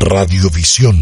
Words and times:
Radiovisión. 0.00 0.96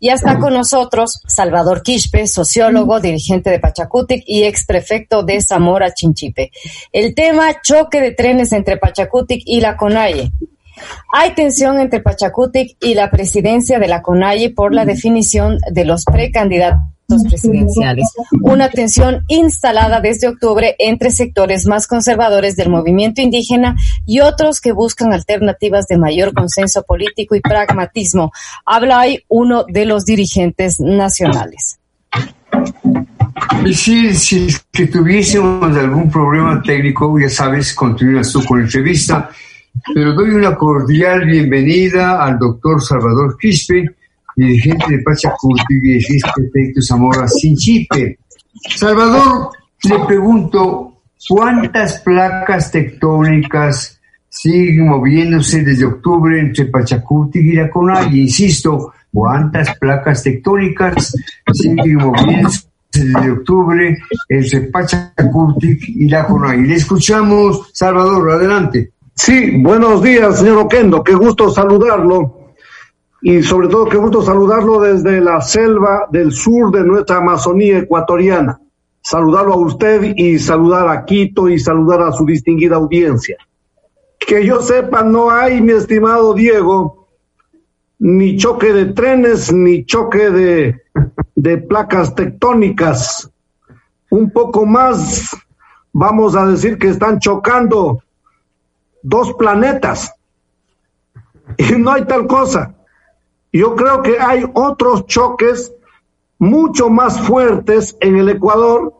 Ya 0.00 0.14
está 0.14 0.38
con 0.38 0.54
nosotros 0.54 1.20
Salvador 1.26 1.82
Quispe, 1.82 2.26
sociólogo, 2.26 3.00
dirigente 3.00 3.50
de 3.50 3.58
Pachacutic 3.58 4.22
y 4.26 4.44
ex 4.44 4.64
prefecto 4.64 5.22
de 5.22 5.42
Zamora 5.42 5.92
Chinchipe. 5.92 6.50
El 6.92 7.14
tema 7.14 7.60
choque 7.60 8.00
de 8.00 8.12
trenes 8.12 8.52
entre 8.52 8.78
Pachacutic 8.78 9.42
y 9.44 9.60
la 9.60 9.76
CONAIE. 9.76 10.30
Hay 11.12 11.34
tensión 11.34 11.80
entre 11.80 12.00
Pachacutic 12.00 12.76
y 12.80 12.94
la 12.94 13.10
presidencia 13.10 13.78
de 13.78 13.88
la 13.88 14.02
CONAIE 14.02 14.50
por 14.50 14.74
la 14.74 14.84
definición 14.84 15.58
de 15.70 15.84
los 15.84 16.04
precandidatos 16.04 16.90
presidenciales. 17.28 18.08
Una 18.42 18.68
tensión 18.68 19.24
instalada 19.28 20.00
desde 20.00 20.28
octubre 20.28 20.76
entre 20.78 21.10
sectores 21.10 21.66
más 21.66 21.86
conservadores 21.86 22.56
del 22.56 22.68
movimiento 22.68 23.20
indígena 23.20 23.76
y 24.06 24.20
otros 24.20 24.60
que 24.60 24.72
buscan 24.72 25.12
alternativas 25.12 25.86
de 25.86 25.98
mayor 25.98 26.32
consenso 26.32 26.82
político 26.84 27.34
y 27.34 27.40
pragmatismo. 27.40 28.32
Habla 28.64 29.00
ahí 29.00 29.24
uno 29.28 29.64
de 29.64 29.86
los 29.86 30.04
dirigentes 30.04 30.78
nacionales. 30.78 31.80
Sí, 33.74 34.14
si 34.14 34.46
es 34.46 34.64
que 34.72 34.86
tuviésemos 34.86 35.76
algún 35.76 36.10
problema 36.10 36.62
técnico, 36.62 37.18
ya 37.18 37.28
sabes, 37.28 37.74
continúas 37.74 38.32
tú 38.32 38.44
con 38.44 38.58
la 38.58 38.64
entrevista, 38.64 39.30
pero 39.94 40.12
doy 40.12 40.30
una 40.30 40.54
cordial 40.54 41.24
bienvenida 41.24 42.22
al 42.22 42.38
doctor 42.38 42.82
Salvador 42.82 43.36
Quispe, 43.38 43.84
dirigente 44.36 44.96
de 44.96 45.02
Pachacuti 45.02 45.74
y 45.74 45.98
de 45.98 46.82
Zamora 46.82 47.26
Sinchipe. 47.28 48.18
Salvador, 48.76 49.50
le 49.84 49.98
pregunto, 50.06 51.02
¿cuántas 51.28 52.00
placas 52.00 52.70
tectónicas 52.70 54.00
siguen 54.28 54.88
moviéndose 54.88 55.62
desde 55.62 55.86
octubre 55.86 56.38
entre 56.38 56.66
Pachacuti 56.66 57.38
y 57.38 57.52
la 57.52 57.70
CONAI? 57.70 58.20
Insisto, 58.20 58.92
¿cuántas 59.12 59.76
placas 59.78 60.22
tectónicas 60.22 61.14
siguen 61.52 61.96
moviéndose 61.96 62.68
desde 62.92 63.30
octubre 63.30 63.98
entre 64.28 64.60
Pachacuti 64.62 65.78
y 65.86 66.08
la 66.08 66.26
CONAI? 66.26 66.62
Le 66.62 66.74
escuchamos, 66.74 67.70
Salvador, 67.72 68.30
adelante. 68.30 68.92
Sí, 69.22 69.50
buenos 69.58 70.02
días, 70.02 70.38
señor 70.38 70.56
Oquendo, 70.60 71.04
qué 71.04 71.14
gusto 71.14 71.50
saludarlo 71.50 72.54
y 73.20 73.42
sobre 73.42 73.68
todo 73.68 73.86
qué 73.86 73.98
gusto 73.98 74.22
saludarlo 74.22 74.80
desde 74.80 75.20
la 75.20 75.42
selva 75.42 76.06
del 76.10 76.32
sur 76.32 76.70
de 76.70 76.82
nuestra 76.82 77.18
Amazonía 77.18 77.80
ecuatoriana. 77.80 78.58
Saludarlo 79.02 79.52
a 79.52 79.58
usted 79.58 80.14
y 80.16 80.38
saludar 80.38 80.88
a 80.88 81.04
Quito 81.04 81.50
y 81.50 81.58
saludar 81.58 82.00
a 82.00 82.12
su 82.12 82.24
distinguida 82.24 82.76
audiencia. 82.76 83.36
Que 84.18 84.46
yo 84.46 84.62
sepa, 84.62 85.02
no 85.02 85.30
hay, 85.30 85.60
mi 85.60 85.72
estimado 85.72 86.32
Diego, 86.32 87.08
ni 87.98 88.38
choque 88.38 88.72
de 88.72 88.86
trenes, 88.86 89.52
ni 89.52 89.84
choque 89.84 90.30
de, 90.30 90.80
de 91.34 91.58
placas 91.58 92.14
tectónicas. 92.14 93.30
Un 94.08 94.30
poco 94.30 94.64
más, 94.64 95.28
vamos 95.92 96.34
a 96.34 96.46
decir 96.46 96.78
que 96.78 96.88
están 96.88 97.18
chocando 97.18 98.02
dos 99.02 99.34
planetas. 99.34 100.12
Y 101.56 101.72
no 101.72 101.92
hay 101.92 102.04
tal 102.04 102.26
cosa. 102.26 102.74
Yo 103.52 103.74
creo 103.74 104.02
que 104.02 104.18
hay 104.18 104.44
otros 104.54 105.06
choques 105.06 105.72
mucho 106.38 106.88
más 106.88 107.20
fuertes 107.20 107.96
en 108.00 108.16
el 108.16 108.28
Ecuador 108.28 108.94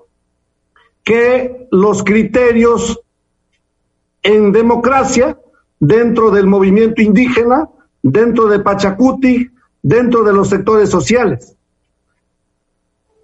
que 1.04 1.66
los 1.70 2.02
criterios 2.02 3.00
en 4.22 4.52
democracia 4.52 5.38
dentro 5.78 6.30
del 6.30 6.46
movimiento 6.46 7.00
indígena, 7.00 7.68
dentro 8.02 8.46
de 8.46 8.58
Pachacuti, 8.58 9.50
dentro 9.82 10.22
de 10.24 10.32
los 10.32 10.48
sectores 10.48 10.90
sociales. 10.90 11.56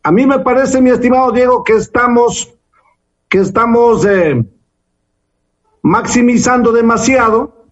A 0.03 0.13
mí 0.13 0.27
me 0.27 0.39
parece, 0.39 0.81
mi 0.81 0.91
estimado 0.91 1.33
Diego, 1.33 1.65
que 1.65 1.75
estamos, 1.75 2.55
que 3.29 3.39
estamos 3.39 4.07
eh, 4.07 4.43
maximizando 5.87 6.73
demasiado 6.73 7.67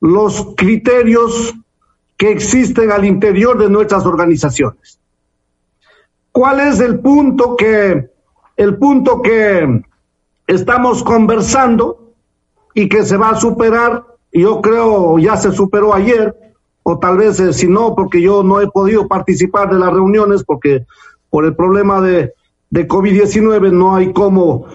los 0.00 0.54
criterios 0.56 1.52
que 2.16 2.30
existen 2.30 2.92
al 2.92 3.04
interior 3.04 3.58
de 3.58 3.68
nuestras 3.68 4.06
organizaciones. 4.06 5.00
¿Cuál 6.30 6.60
es 6.60 6.78
el 6.78 7.00
punto 7.00 7.56
que 7.56 8.08
el 8.56 8.76
punto 8.76 9.20
que 9.20 9.82
estamos 10.46 11.02
conversando 11.02 12.12
y 12.72 12.88
que 12.88 13.02
se 13.02 13.16
va 13.16 13.30
a 13.30 13.40
superar? 13.40 14.04
Yo 14.30 14.62
creo 14.62 15.18
ya 15.18 15.36
se 15.36 15.50
superó 15.50 15.94
ayer 15.94 16.54
o 16.84 17.00
tal 17.00 17.16
vez 17.16 17.40
eh, 17.40 17.52
si 17.52 17.66
no 17.66 17.96
porque 17.96 18.22
yo 18.22 18.44
no 18.44 18.60
he 18.60 18.68
podido 18.68 19.08
participar 19.08 19.72
de 19.72 19.80
las 19.80 19.92
reuniones 19.92 20.44
porque 20.44 20.86
por 21.30 21.46
el 21.46 21.56
problema 21.56 22.00
de, 22.00 22.32
de 22.70 22.86
COVID-19 22.86 23.72
no 23.72 23.96
hay 23.96 24.12
como 24.12 24.68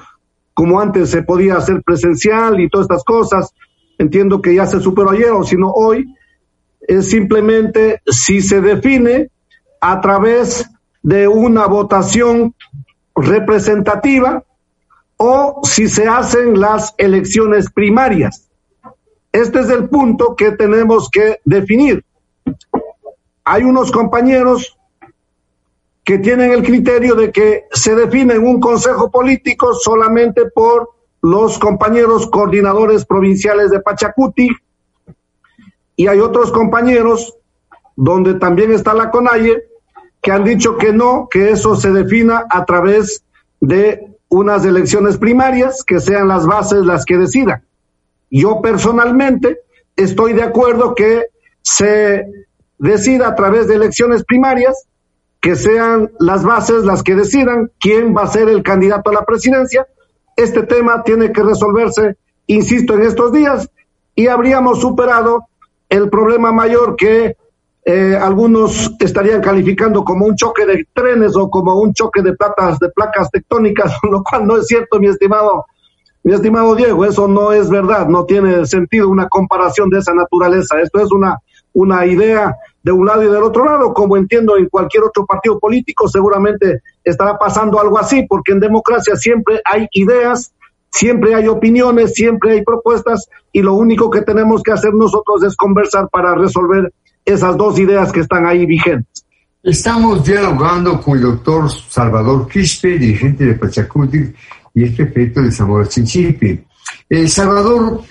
como 0.57 0.79
antes 0.79 1.11
se 1.11 1.21
podía 1.21 1.57
hacer 1.57 1.83
presencial 1.83 2.59
y 2.59 2.67
todas 2.67 2.85
estas 2.85 3.03
cosas. 3.03 3.53
Entiendo 3.99 4.41
que 4.41 4.55
ya 4.55 4.65
se 4.65 4.79
superó 4.79 5.11
ayer 5.11 5.29
o 5.29 5.43
si 5.43 5.55
no 5.55 5.69
hoy 5.69 6.15
es 6.81 7.11
simplemente 7.11 8.01
si 8.07 8.41
se 8.41 8.59
define 8.59 9.29
a 9.79 10.01
través 10.01 10.67
de 11.03 11.27
una 11.27 11.67
votación 11.67 12.55
representativa 13.15 14.43
o 15.17 15.61
si 15.63 15.87
se 15.87 16.07
hacen 16.07 16.59
las 16.59 16.95
elecciones 16.97 17.71
primarias. 17.71 18.49
Este 19.31 19.59
es 19.59 19.69
el 19.69 19.89
punto 19.89 20.35
que 20.35 20.53
tenemos 20.53 21.07
que 21.11 21.39
definir. 21.45 22.03
Hay 23.43 23.61
unos 23.61 23.91
compañeros 23.91 24.75
que 26.07 26.19
tienen 26.19 26.53
el 26.53 26.63
criterio 26.63 27.15
de 27.15 27.33
que 27.33 27.65
se 27.73 27.93
define 27.93 28.39
un 28.39 28.61
consejo 28.61 29.11
político 29.11 29.73
solamente 29.73 30.45
por 30.45 30.91
los 31.21 31.59
compañeros 31.59 32.27
coordinadores 32.27 33.03
provinciales 33.03 33.71
de 33.71 33.81
Pachacuti, 33.81 34.49
y 35.97 36.07
hay 36.07 36.19
otros 36.19 36.53
compañeros 36.53 37.35
donde 37.97 38.35
también 38.35 38.71
está 38.71 38.93
la 38.93 39.11
CONAIE 39.11 39.65
que 40.21 40.31
han 40.31 40.45
dicho 40.45 40.77
que 40.77 40.93
no, 40.93 41.27
que 41.29 41.49
eso 41.49 41.75
se 41.75 41.91
defina 41.91 42.45
a 42.51 42.63
través 42.63 43.25
de 43.59 44.07
unas 44.29 44.63
elecciones 44.63 45.17
primarias, 45.17 45.83
que 45.83 45.99
sean 45.99 46.29
las 46.29 46.45
bases 46.45 46.85
las 46.85 47.03
que 47.03 47.17
decidan. 47.17 47.65
Yo 48.31 48.61
personalmente 48.61 49.59
estoy 49.97 50.31
de 50.31 50.43
acuerdo 50.43 50.95
que 50.95 51.25
se 51.61 52.25
decida 52.77 53.27
a 53.27 53.35
través 53.35 53.67
de 53.67 53.75
elecciones 53.75 54.23
primarias, 54.23 54.87
que 55.41 55.55
sean 55.55 56.11
las 56.19 56.43
bases 56.43 56.83
las 56.83 57.03
que 57.03 57.15
decidan 57.15 57.71
quién 57.79 58.15
va 58.15 58.23
a 58.23 58.27
ser 58.27 58.49
el 58.49 58.63
candidato 58.63 59.09
a 59.09 59.13
la 59.13 59.25
presidencia. 59.25 59.87
Este 60.35 60.63
tema 60.63 61.03
tiene 61.03 61.31
que 61.31 61.43
resolverse, 61.43 62.17
insisto, 62.47 62.93
en 62.95 63.03
estos 63.03 63.31
días 63.31 63.69
y 64.15 64.27
habríamos 64.27 64.81
superado 64.81 65.45
el 65.89 66.09
problema 66.09 66.51
mayor 66.51 66.95
que 66.95 67.37
eh, 67.85 68.17
algunos 68.21 68.91
estarían 68.99 69.41
calificando 69.41 70.03
como 70.03 70.25
un 70.25 70.35
choque 70.35 70.65
de 70.65 70.85
trenes 70.91 71.37
o 71.37 71.49
como 71.49 71.75
un 71.75 71.93
choque 71.93 72.21
de 72.21 72.33
placas, 72.33 72.79
de 72.79 72.89
placas 72.89 73.31
tectónicas, 73.31 73.93
lo 74.03 74.23
cual 74.23 74.45
no 74.45 74.57
es 74.57 74.67
cierto, 74.67 74.99
mi 74.99 75.07
estimado, 75.07 75.65
mi 76.23 76.33
estimado 76.33 76.75
Diego, 76.75 77.05
eso 77.05 77.29
no 77.29 77.53
es 77.53 77.69
verdad, 77.69 78.07
no 78.07 78.25
tiene 78.25 78.65
sentido 78.65 79.07
una 79.07 79.29
comparación 79.29 79.89
de 79.89 79.99
esa 79.99 80.13
naturaleza. 80.13 80.81
Esto 80.81 80.99
es 80.99 81.11
una, 81.13 81.37
una 81.77 82.05
idea 82.05 82.55
de 82.81 82.91
un 82.91 83.05
lado 83.05 83.23
y 83.23 83.27
del 83.27 83.43
otro 83.43 83.65
lado, 83.65 83.93
como 83.93 84.17
entiendo 84.17 84.57
en 84.57 84.67
cualquier 84.67 85.03
otro 85.03 85.25
partido 85.25 85.59
político, 85.59 86.07
seguramente 86.07 86.81
estará 87.03 87.37
pasando 87.37 87.79
algo 87.79 87.99
así, 87.99 88.25
porque 88.27 88.53
en 88.53 88.59
democracia 88.59 89.15
siempre 89.15 89.61
hay 89.65 89.87
ideas 89.91 90.53
Siempre 90.89 91.35
hay 91.35 91.47
opiniones, 91.47 92.13
siempre 92.13 92.53
hay 92.53 92.63
propuestas 92.63 93.29
y 93.51 93.61
lo 93.61 93.73
único 93.73 94.09
que 94.09 94.21
tenemos 94.21 94.63
que 94.63 94.71
hacer 94.71 94.93
nosotros 94.93 95.43
es 95.43 95.55
conversar 95.55 96.09
para 96.09 96.33
resolver 96.33 96.91
esas 97.25 97.57
dos 97.57 97.77
ideas 97.77 98.11
que 98.11 98.21
están 98.21 98.45
ahí 98.45 98.65
vigentes. 98.65 99.25
Estamos 99.61 100.23
dialogando 100.23 101.01
con 101.01 101.17
el 101.17 101.23
doctor 101.23 101.69
Salvador 101.69 102.47
Quispe, 102.47 102.97
dirigente 102.97 103.45
de 103.45 103.55
Pachacuti 103.55 104.33
y 104.73 104.83
el 104.83 104.95
prefecto 104.95 105.41
de 105.41 105.51
Zamora 105.51 105.87
Chinchipe. 105.87 106.65
Eh, 107.09 107.27
Salvador, 107.27 108.01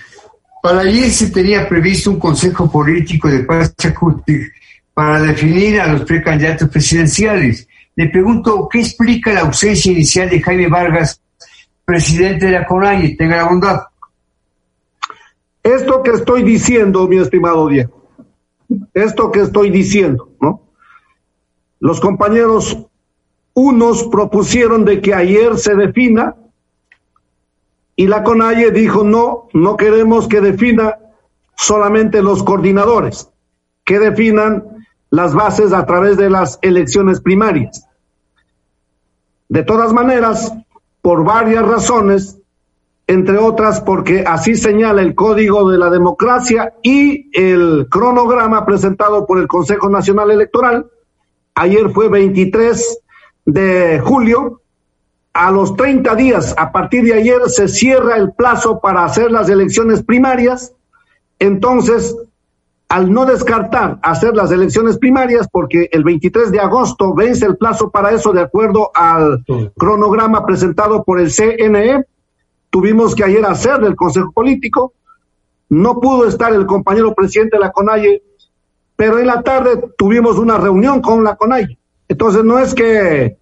Para 0.62 0.80
ayer 0.80 1.10
se 1.10 1.30
tenía 1.30 1.68
previsto 1.68 2.10
un 2.10 2.18
consejo 2.18 2.70
político 2.70 3.28
de 3.28 3.40
Pachacuti 3.40 4.40
para 4.92 5.20
definir 5.20 5.80
a 5.80 5.92
los 5.92 6.02
precandidatos 6.02 6.68
presidenciales. 6.68 7.68
Le 7.94 8.08
pregunto, 8.08 8.68
¿qué 8.70 8.80
explica 8.80 9.32
la 9.32 9.40
ausencia 9.40 9.92
inicial 9.92 10.28
de 10.28 10.42
Jaime 10.42 10.68
Vargas, 10.68 11.20
presidente 11.84 12.46
de 12.46 12.52
la 12.52 12.66
CONAIE? 12.66 13.16
Tenga 13.16 13.36
la 13.36 13.44
bondad. 13.44 13.80
Esto 15.62 16.02
que 16.02 16.10
estoy 16.12 16.42
diciendo, 16.42 17.08
mi 17.08 17.18
estimado 17.18 17.68
Diego, 17.68 18.08
esto 18.94 19.32
que 19.32 19.40
estoy 19.40 19.70
diciendo, 19.70 20.30
¿no? 20.40 20.62
Los 21.80 22.00
compañeros, 22.00 22.78
unos 23.54 24.04
propusieron 24.04 24.84
de 24.84 25.00
que 25.00 25.14
ayer 25.14 25.56
se 25.58 25.74
defina 25.74 26.34
y 27.96 28.06
la 28.06 28.22
CONAIE 28.22 28.70
dijo 28.70 29.02
no, 29.02 29.48
no 29.54 29.76
queremos 29.76 30.28
que 30.28 30.42
defina 30.42 30.98
solamente 31.56 32.22
los 32.22 32.42
coordinadores, 32.42 33.30
que 33.84 33.98
definan 33.98 34.86
las 35.10 35.34
bases 35.34 35.72
a 35.72 35.86
través 35.86 36.18
de 36.18 36.28
las 36.28 36.58
elecciones 36.60 37.20
primarias. 37.22 37.88
De 39.48 39.62
todas 39.62 39.92
maneras, 39.92 40.52
por 41.00 41.24
varias 41.24 41.66
razones, 41.66 42.38
entre 43.06 43.38
otras 43.38 43.80
porque 43.80 44.24
así 44.26 44.56
señala 44.56 45.00
el 45.00 45.14
Código 45.14 45.70
de 45.70 45.78
la 45.78 45.88
Democracia 45.90 46.74
y 46.82 47.30
el 47.32 47.86
cronograma 47.88 48.66
presentado 48.66 49.26
por 49.26 49.38
el 49.38 49.46
Consejo 49.46 49.88
Nacional 49.88 50.30
Electoral. 50.32 50.90
Ayer 51.54 51.90
fue 51.90 52.08
23 52.08 52.98
de 53.46 54.00
julio. 54.00 54.60
A 55.38 55.50
los 55.50 55.76
30 55.76 56.14
días, 56.14 56.54
a 56.56 56.72
partir 56.72 57.04
de 57.04 57.12
ayer, 57.12 57.42
se 57.48 57.68
cierra 57.68 58.16
el 58.16 58.32
plazo 58.32 58.80
para 58.80 59.04
hacer 59.04 59.30
las 59.30 59.50
elecciones 59.50 60.02
primarias. 60.02 60.72
Entonces, 61.38 62.16
al 62.88 63.12
no 63.12 63.26
descartar 63.26 63.98
hacer 64.00 64.34
las 64.34 64.50
elecciones 64.50 64.96
primarias, 64.96 65.46
porque 65.52 65.90
el 65.92 66.04
23 66.04 66.50
de 66.50 66.60
agosto 66.60 67.12
vence 67.12 67.44
el 67.44 67.58
plazo 67.58 67.90
para 67.90 68.12
eso 68.12 68.32
de 68.32 68.40
acuerdo 68.40 68.90
al 68.94 69.44
cronograma 69.76 70.46
presentado 70.46 71.04
por 71.04 71.20
el 71.20 71.30
CNE, 71.30 72.06
tuvimos 72.70 73.14
que 73.14 73.24
ayer 73.24 73.44
hacer 73.44 73.80
del 73.80 73.94
Consejo 73.94 74.32
Político, 74.32 74.94
no 75.68 76.00
pudo 76.00 76.26
estar 76.26 76.54
el 76.54 76.64
compañero 76.64 77.14
presidente 77.14 77.58
de 77.58 77.60
la 77.60 77.72
CONAIE, 77.72 78.22
pero 78.96 79.18
en 79.18 79.26
la 79.26 79.42
tarde 79.42 79.84
tuvimos 79.98 80.38
una 80.38 80.56
reunión 80.56 81.02
con 81.02 81.22
la 81.22 81.36
CONAIE. 81.36 81.76
Entonces 82.08 82.42
no 82.42 82.58
es 82.58 82.72
que 82.72 83.36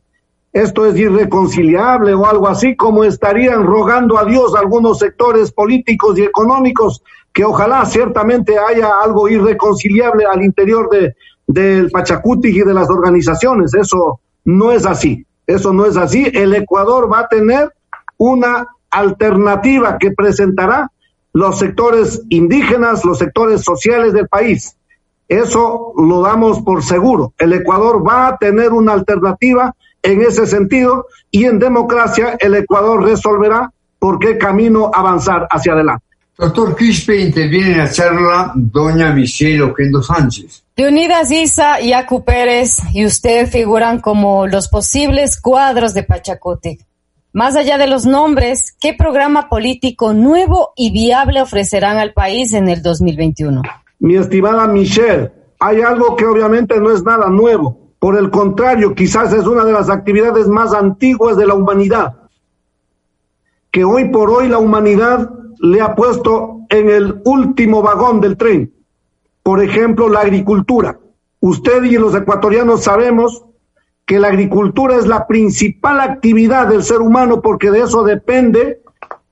esto 0.55 0.87
es 0.87 0.97
irreconciliable 0.97 2.15
o 2.15 2.27
algo 2.27 2.47
así, 2.47 2.77
como 2.77 3.03
estarían 3.03 3.65
rogando 3.65 4.17
a 4.17 4.25
Dios 4.25 4.55
algunos 4.55 5.01
sectores 5.01 5.51
políticos 5.51 6.17
y 6.17 6.23
económicos, 6.23 7.03
que 7.33 7.45
ojalá 7.45 7.85
ciertamente 7.87 8.56
haya 8.56 9.01
algo 9.03 9.29
irreconciliable 9.29 10.25
al 10.25 10.45
interior 10.45 10.89
de, 10.91 11.17
del 11.49 11.91
Pachacuti 11.91 12.51
y 12.51 12.61
de 12.61 12.73
las 12.73 12.89
organizaciones. 12.89 13.75
Eso 13.75 14.21
no 14.45 14.71
es 14.71 14.87
así. 14.87 15.27
Eso 15.45 15.73
no 15.73 15.87
es 15.87 15.97
así. 15.97 16.31
El 16.33 16.55
Ecuador 16.55 17.12
va 17.12 17.21
a 17.21 17.29
tener 17.29 17.73
una 18.17 18.69
alternativa 18.93 19.99
que 19.99 20.12
presentará 20.12 20.89
los 21.33 21.59
sectores 21.59 22.23
indígenas, 22.29 23.05
los 23.05 23.19
sectores 23.19 23.62
sociales 23.62 24.12
del 24.12 24.29
país. 24.29 24.77
Eso 25.27 25.95
lo 25.97 26.23
damos 26.23 26.61
por 26.61 26.85
seguro. 26.85 27.33
El 27.39 27.55
Ecuador 27.55 28.07
va 28.07 28.29
a 28.29 28.37
tener 28.37 28.73
una 28.73 28.93
alternativa 28.93 29.75
en 30.05 30.23
ese 30.23 30.47
sentido 30.47 31.06
y 31.31 31.47
en 31.47 31.59
democracia 31.59 32.37
el 32.39 32.55
Ecuador 32.55 33.03
resolverá 33.03 33.73
por 33.99 34.19
qué 34.19 34.39
camino 34.39 34.91
avanzar 34.95 35.49
hacia 35.51 35.73
adelante. 35.73 36.05
Doctor 36.37 36.77
Quispe 36.77 37.17
interviene 37.17 37.73
en 37.73 37.79
la 37.79 37.91
charla 37.91 38.53
doña 38.55 39.12
Michelle 39.12 39.62
Oquendo 39.62 40.03
Sánchez. 40.03 40.65
Leonidas 40.77 41.31
Isa 41.31 41.81
y 41.81 41.93
Acu 41.93 42.25
Pérez 42.25 42.79
y 42.93 43.06
usted 43.06 43.49
figuran 43.49 44.01
como 44.01 44.47
los 44.47 44.69
posibles 44.69 45.41
cuadros 45.41 45.95
de 45.95 46.03
Pachacutic. 46.03 46.85
Más 47.33 47.57
allá 47.57 47.79
de 47.79 47.87
los 47.87 48.05
nombres, 48.05 48.77
¿qué 48.81 48.95
programa 48.95 49.49
político 49.49 50.12
nuevo 50.12 50.73
y 50.77 50.93
viable 50.93 51.41
ofrecerán 51.41 51.99
al 51.99 52.12
país 52.12 52.53
en 52.53 52.69
el 52.69 52.83
2021? 52.83 53.62
Mi 54.00 54.17
estimada 54.17 54.67
Michelle, 54.67 55.33
hay 55.61 55.81
algo 55.81 56.15
que 56.15 56.27
obviamente 56.27 56.79
no 56.79 56.93
es 56.93 57.03
nada 57.05 57.29
nuevo. 57.29 57.84
Por 58.05 58.19
el 58.19 58.29
contrario, 58.29 58.95
quizás 58.95 59.33
es 59.33 59.47
una 59.47 59.65
de 59.65 59.73
las 59.73 59.89
actividades 59.89 60.47
más 60.47 60.75
antiguas 60.75 61.39
de 61.39 61.47
la 61.47 61.55
humanidad, 61.55 62.15
que 63.71 63.83
hoy 63.83 64.11
por 64.11 64.29
hoy 64.29 64.47
la 64.47 64.59
humanidad 64.59 65.31
le 65.59 65.81
ha 65.81 65.95
puesto 65.95 66.67
en 66.69 66.91
el 66.91 67.23
último 67.25 67.81
vagón 67.81 68.21
del 68.21 68.37
tren. 68.37 68.75
Por 69.43 69.65
ejemplo, 69.65 70.11
la 70.11 70.21
agricultura. 70.21 70.99
Usted 71.41 71.85
y 71.85 71.93
los 71.93 72.15
ecuatorianos 72.15 72.83
sabemos 72.83 73.47
que 74.05 74.19
la 74.19 74.29
agricultura 74.29 74.97
es 74.97 75.07
la 75.07 75.27
principal 75.27 75.99
actividad 76.00 76.67
del 76.67 76.83
ser 76.83 77.00
humano 77.00 77.41
porque 77.41 77.71
de 77.71 77.85
eso 77.85 78.05
depende 78.05 78.83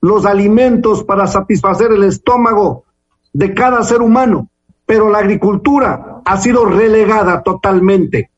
los 0.01 0.25
alimentos 0.25 1.03
para 1.03 1.27
satisfacer 1.27 1.91
el 1.91 2.05
estómago 2.05 2.85
de 3.33 3.53
cada 3.53 3.83
ser 3.83 4.01
humano. 4.01 4.49
Pero 4.87 5.11
la 5.11 5.19
agricultura 5.19 6.23
ha 6.25 6.37
sido 6.37 6.65
relegada 6.65 7.43
totalmente. 7.43 8.31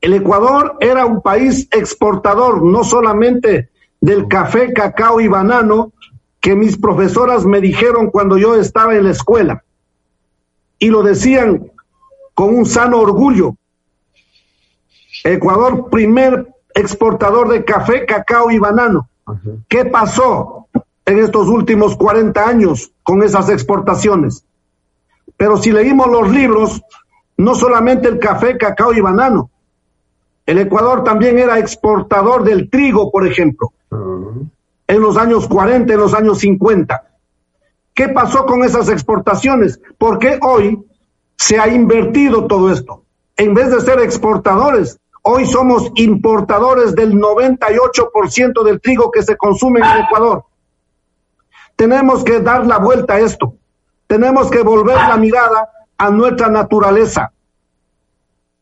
El 0.00 0.14
Ecuador 0.14 0.76
era 0.80 1.06
un 1.06 1.22
país 1.22 1.68
exportador 1.72 2.62
no 2.62 2.84
solamente 2.84 3.70
del 4.00 4.28
café, 4.28 4.72
cacao 4.72 5.20
y 5.20 5.28
banano 5.28 5.92
que 6.40 6.54
mis 6.54 6.76
profesoras 6.76 7.44
me 7.44 7.60
dijeron 7.60 8.10
cuando 8.10 8.38
yo 8.38 8.54
estaba 8.54 8.94
en 8.94 9.04
la 9.04 9.10
escuela. 9.10 9.64
Y 10.78 10.88
lo 10.88 11.02
decían 11.02 11.72
con 12.34 12.54
un 12.54 12.66
sano 12.66 12.98
orgullo, 13.00 13.56
Ecuador, 15.24 15.90
primer 15.90 16.54
exportador 16.74 17.48
de 17.48 17.64
café, 17.64 18.06
cacao 18.06 18.52
y 18.52 18.58
banano. 18.58 19.08
¿Qué 19.68 19.84
pasó 19.84 20.68
en 21.04 21.18
estos 21.18 21.48
últimos 21.48 21.96
40 21.96 22.46
años 22.46 22.92
con 23.02 23.24
esas 23.24 23.48
exportaciones? 23.48 24.44
Pero 25.36 25.56
si 25.56 25.72
leímos 25.72 26.08
los 26.08 26.30
libros, 26.30 26.82
no 27.36 27.56
solamente 27.56 28.08
el 28.08 28.20
café, 28.20 28.56
cacao 28.56 28.92
y 28.92 29.00
banano. 29.00 29.50
El 30.48 30.58
Ecuador 30.58 31.04
también 31.04 31.38
era 31.38 31.58
exportador 31.58 32.42
del 32.42 32.70
trigo, 32.70 33.10
por 33.12 33.26
ejemplo, 33.26 33.72
en 33.90 35.00
los 35.00 35.16
años 35.16 35.46
40, 35.46 35.92
en 35.92 36.00
los 36.00 36.14
años 36.14 36.38
50. 36.38 37.04
¿Qué 37.92 38.08
pasó 38.08 38.46
con 38.46 38.64
esas 38.64 38.88
exportaciones? 38.88 39.80
¿Por 39.98 40.18
qué 40.18 40.38
hoy 40.42 40.82
se 41.36 41.58
ha 41.60 41.68
invertido 41.68 42.46
todo 42.46 42.72
esto? 42.72 43.04
En 43.36 43.52
vez 43.52 43.70
de 43.70 43.80
ser 43.82 44.00
exportadores, 44.00 44.98
Hoy 45.30 45.44
somos 45.44 45.92
importadores 45.96 46.94
del 46.94 47.12
98% 47.12 48.64
del 48.64 48.80
trigo 48.80 49.10
que 49.10 49.22
se 49.22 49.36
consume 49.36 49.80
en 49.80 49.84
el 49.84 50.04
Ecuador. 50.04 50.44
Tenemos 51.76 52.24
que 52.24 52.40
dar 52.40 52.66
la 52.66 52.78
vuelta 52.78 53.14
a 53.14 53.20
esto. 53.20 53.54
Tenemos 54.06 54.50
que 54.50 54.62
volver 54.62 54.96
la 54.96 55.18
mirada 55.18 55.70
a 55.98 56.08
nuestra 56.08 56.48
naturaleza. 56.48 57.32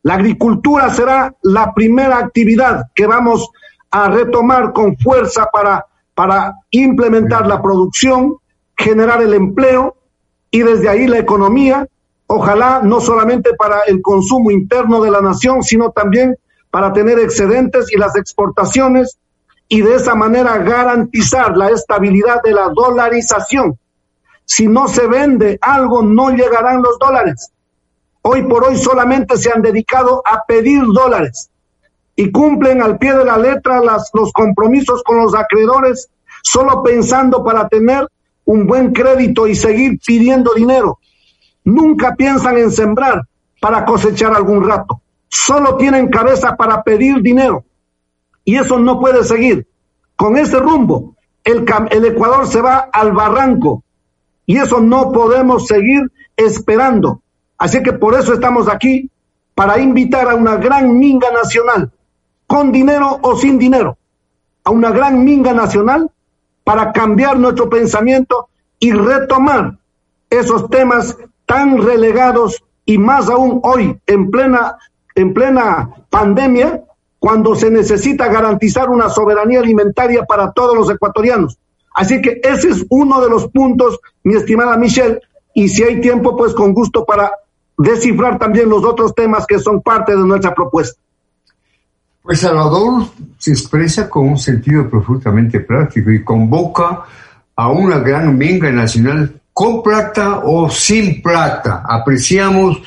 La 0.03 0.15
agricultura 0.15 0.89
será 0.89 1.33
la 1.41 1.73
primera 1.73 2.17
actividad 2.17 2.85
que 2.95 3.07
vamos 3.07 3.49
a 3.91 4.09
retomar 4.09 4.73
con 4.73 4.97
fuerza 4.97 5.49
para, 5.51 5.85
para 6.13 6.53
implementar 6.71 7.47
la 7.47 7.61
producción, 7.61 8.37
generar 8.75 9.21
el 9.21 9.33
empleo 9.33 9.95
y 10.51 10.59
desde 10.59 10.89
ahí 10.89 11.07
la 11.07 11.19
economía, 11.19 11.87
ojalá 12.27 12.81
no 12.83 12.99
solamente 12.99 13.53
para 13.53 13.81
el 13.87 14.01
consumo 14.01 14.51
interno 14.51 15.01
de 15.01 15.11
la 15.11 15.21
nación, 15.21 15.63
sino 15.63 15.91
también 15.91 16.37
para 16.69 16.93
tener 16.93 17.19
excedentes 17.19 17.91
y 17.91 17.97
las 17.97 18.15
exportaciones 18.15 19.17
y 19.67 19.81
de 19.81 19.95
esa 19.95 20.15
manera 20.15 20.57
garantizar 20.59 21.57
la 21.57 21.69
estabilidad 21.69 22.41
de 22.43 22.51
la 22.51 22.69
dolarización. 22.69 23.77
Si 24.45 24.67
no 24.67 24.87
se 24.87 25.07
vende 25.07 25.57
algo, 25.61 26.01
no 26.01 26.29
llegarán 26.29 26.81
los 26.81 26.97
dólares. 26.99 27.51
Hoy 28.29 28.43
por 28.43 28.65
hoy 28.65 28.77
solamente 28.77 29.37
se 29.37 29.51
han 29.51 29.61
dedicado 29.61 30.21
a 30.25 30.43
pedir 30.45 30.81
dólares 30.93 31.49
y 32.15 32.31
cumplen 32.31 32.81
al 32.81 32.97
pie 32.97 33.13
de 33.13 33.23
la 33.23 33.37
letra 33.37 33.81
los 33.81 34.33
compromisos 34.33 35.03
con 35.03 35.17
los 35.17 35.33
acreedores, 35.33 36.09
solo 36.43 36.83
pensando 36.83 37.43
para 37.43 37.67
tener 37.67 38.07
un 38.45 38.67
buen 38.67 38.91
crédito 38.91 39.47
y 39.47 39.55
seguir 39.55 39.99
pidiendo 40.05 40.53
dinero. 40.53 40.99
Nunca 41.63 42.15
piensan 42.15 42.57
en 42.57 42.71
sembrar 42.71 43.21
para 43.61 43.85
cosechar 43.85 44.33
algún 44.33 44.67
rato 44.67 45.01
solo 45.29 45.77
tienen 45.77 46.09
cabeza 46.09 46.55
para 46.55 46.83
pedir 46.83 47.21
dinero. 47.21 47.63
Y 48.43 48.55
eso 48.55 48.79
no 48.79 48.99
puede 48.99 49.23
seguir. 49.23 49.67
Con 50.15 50.37
ese 50.37 50.59
rumbo, 50.59 51.15
el, 51.43 51.65
el 51.91 52.05
Ecuador 52.05 52.47
se 52.47 52.61
va 52.61 52.89
al 52.91 53.11
barranco. 53.11 53.83
Y 54.45 54.57
eso 54.57 54.79
no 54.79 55.11
podemos 55.11 55.67
seguir 55.67 56.11
esperando. 56.35 57.21
Así 57.57 57.81
que 57.81 57.93
por 57.93 58.13
eso 58.13 58.33
estamos 58.33 58.67
aquí, 58.69 59.09
para 59.55 59.79
invitar 59.79 60.29
a 60.29 60.35
una 60.35 60.57
gran 60.57 60.97
minga 60.99 61.31
nacional, 61.31 61.91
con 62.45 62.71
dinero 62.71 63.19
o 63.21 63.35
sin 63.35 63.57
dinero, 63.57 63.97
a 64.63 64.71
una 64.71 64.91
gran 64.91 65.23
minga 65.23 65.53
nacional 65.53 66.11
para 66.63 66.91
cambiar 66.91 67.39
nuestro 67.39 67.69
pensamiento 67.69 68.49
y 68.79 68.91
retomar 68.91 69.77
esos 70.29 70.69
temas 70.69 71.17
tan 71.45 71.81
relegados 71.81 72.63
y 72.85 72.97
más 72.97 73.29
aún 73.29 73.59
hoy, 73.63 73.99
en 74.05 74.29
plena, 74.29 74.77
en 75.15 75.33
plena 75.33 75.89
pandemia, 76.09 76.83
cuando 77.19 77.55
se 77.55 77.71
necesita 77.71 78.27
garantizar 78.27 78.89
una 78.89 79.09
soberanía 79.09 79.59
alimentaria 79.59 80.23
para 80.25 80.51
todos 80.51 80.75
los 80.75 80.89
ecuatorianos. 80.89 81.57
Así 81.95 82.21
que 82.21 82.39
ese 82.43 82.69
es 82.69 82.85
uno 82.89 83.19
de 83.21 83.29
los 83.29 83.47
puntos, 83.47 83.99
mi 84.23 84.35
estimada 84.35 84.77
Michelle, 84.77 85.19
y 85.53 85.67
si 85.69 85.83
hay 85.83 85.99
tiempo, 85.99 86.37
pues 86.37 86.53
con 86.53 86.73
gusto 86.73 87.03
para 87.03 87.31
descifrar 87.77 88.39
también 88.39 88.69
los 88.69 88.83
otros 88.83 89.13
temas 89.13 89.45
que 89.45 89.59
son 89.59 89.81
parte 89.81 90.15
de 90.15 90.23
nuestra 90.23 90.53
propuesta. 90.53 90.99
Pues 92.21 92.41
Salvador 92.41 93.05
se 93.37 93.51
expresa 93.51 94.09
con 94.09 94.29
un 94.29 94.37
sentido 94.37 94.89
profundamente 94.89 95.61
práctico 95.61 96.11
y 96.11 96.23
convoca 96.23 97.03
a 97.55 97.71
una 97.71 97.99
gran 97.99 98.37
minga 98.37 98.69
nacional 98.71 99.39
con 99.53 99.81
plata 99.81 100.41
o 100.43 100.69
sin 100.69 101.21
plata. 101.21 101.83
Apreciamos 101.87 102.77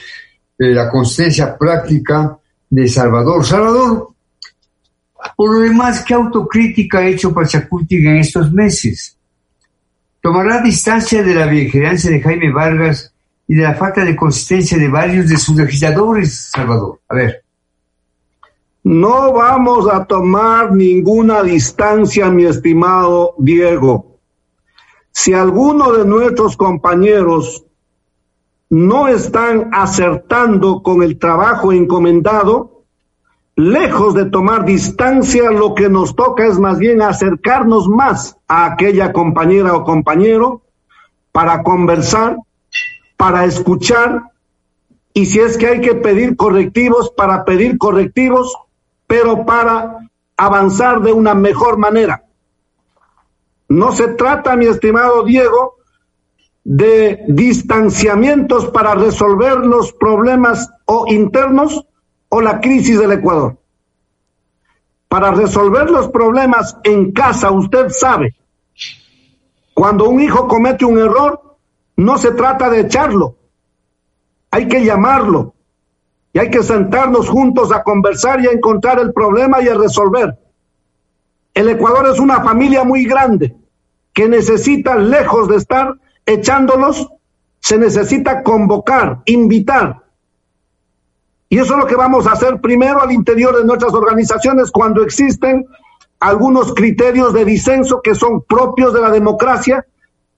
eh, 0.59 0.75
la 0.75 0.91
consistencia 0.91 1.57
práctica 1.57 2.37
de 2.69 2.87
Salvador. 2.87 3.45
Salvador, 3.45 4.11
por 5.35 5.55
lo 5.55 5.61
demás, 5.61 6.05
¿qué 6.05 6.15
autocrítica 6.15 6.99
ha 6.99 7.07
hecho 7.07 7.33
Pachacuti 7.33 7.97
en 7.97 8.19
estos 8.19 8.53
meses? 8.53 9.17
¿Tomará 10.21 10.61
distancia 10.61 11.23
de 11.23 11.35
la 11.35 11.47
vigilancia 11.47 12.11
de 12.11 12.21
Jaime 12.21 12.53
Vargas 12.53 13.10
y 13.51 13.57
de 13.57 13.65
la 13.65 13.75
falta 13.75 14.05
de 14.05 14.15
consistencia 14.15 14.79
de 14.79 14.87
varios 14.87 15.29
de 15.29 15.37
sus 15.37 15.57
legisladores, 15.57 16.53
Salvador? 16.55 17.01
A 17.09 17.17
ver. 17.17 17.43
No 18.85 19.33
vamos 19.33 19.89
a 19.93 20.05
tomar 20.05 20.71
ninguna 20.71 21.43
distancia, 21.43 22.31
mi 22.31 22.45
estimado 22.45 23.35
Diego. 23.39 24.21
Si 25.11 25.33
alguno 25.33 25.91
de 25.91 26.05
nuestros 26.05 26.57
compañeros 26.57 27.65
no 28.69 29.09
están 29.09 29.71
acertando 29.73 30.81
con 30.81 31.03
el 31.03 31.19
trabajo 31.19 31.73
encomendado, 31.73 32.85
lejos 33.57 34.15
de 34.15 34.27
tomar 34.27 34.65
distancia, 34.65 35.51
lo 35.51 35.75
que 35.75 35.89
nos 35.89 36.15
toca 36.15 36.47
es 36.47 36.61
más 36.61 36.79
bien 36.79 37.03
acercarnos 37.03 37.89
más 37.89 38.37
a 38.47 38.67
aquella 38.67 39.13
compañera 39.13 39.75
o 39.75 39.83
compañero 39.83 40.63
para 41.33 41.65
conversar, 41.65 42.37
para 43.21 43.45
escuchar, 43.45 44.31
y 45.13 45.27
si 45.27 45.41
es 45.41 45.59
que 45.59 45.67
hay 45.67 45.83
que 45.83 45.95
pedir 45.95 46.37
correctivos, 46.37 47.11
para 47.11 47.45
pedir 47.45 47.77
correctivos, 47.77 48.57
pero 49.07 49.45
para 49.45 49.99
avanzar 50.39 51.03
de 51.03 51.13
una 51.13 51.35
mejor 51.35 51.77
manera. 51.77 52.25
No 53.69 53.93
se 53.93 54.09
trata, 54.09 54.57
mi 54.57 54.65
estimado 54.65 55.23
Diego, 55.25 55.77
de 56.65 57.23
distanciamientos 57.29 58.69
para 58.69 58.95
resolver 58.95 59.67
los 59.67 59.93
problemas 59.93 60.71
o 60.87 61.05
internos 61.07 61.85
o 62.31 62.41
la 62.41 62.59
crisis 62.63 62.99
del 62.99 63.13
Ecuador. 63.13 63.59
Para 65.09 65.31
resolver 65.33 65.91
los 65.91 66.09
problemas 66.09 66.75
en 66.85 67.13
casa, 67.13 67.51
usted 67.51 67.91
sabe, 67.91 68.35
cuando 69.75 70.09
un 70.09 70.23
hijo 70.23 70.49
comete 70.49 70.87
un 70.87 70.99
error, 70.99 71.50
no 72.01 72.19
se 72.19 72.33
trata 72.33 72.71
de 72.71 72.81
echarlo, 72.81 73.37
hay 74.51 74.69
que 74.69 74.85
llamarlo, 74.85 75.55
y 76.33 76.39
hay 76.39 76.51
que 76.51 76.63
sentarnos 76.63 77.29
juntos 77.29 77.73
a 77.73 77.83
conversar 77.83 78.41
y 78.41 78.47
a 78.47 78.53
encontrar 78.53 78.99
el 79.01 79.13
problema 79.13 79.63
y 79.63 79.69
a 79.69 79.75
resolver. 79.75 80.39
El 81.53 81.69
Ecuador 81.69 82.09
es 82.09 82.19
una 82.19 82.43
familia 82.43 82.85
muy 82.85 83.05
grande 83.05 83.57
que 84.13 84.29
necesita, 84.29 84.97
lejos 84.97 85.49
de 85.49 85.57
estar 85.57 85.95
echándolos, 86.25 87.09
se 87.61 87.79
necesita 87.79 88.43
convocar, 88.43 89.21
invitar. 89.27 90.03
Y 91.49 91.59
eso 91.59 91.75
es 91.75 91.81
lo 91.81 91.87
que 91.87 91.97
vamos 91.97 92.27
a 92.27 92.33
hacer 92.33 92.61
primero 92.61 93.03
al 93.03 93.13
interior 93.13 93.57
de 93.57 93.65
nuestras 93.65 93.93
organizaciones 93.93 94.71
cuando 94.71 95.03
existen 95.03 95.67
algunos 96.21 96.73
criterios 96.75 97.35
de 97.35 97.45
disenso 97.45 98.01
que 98.03 98.15
son 98.15 98.43
propios 98.43 98.95
de 98.95 99.01
la 99.01 99.11
democracia. 99.11 99.85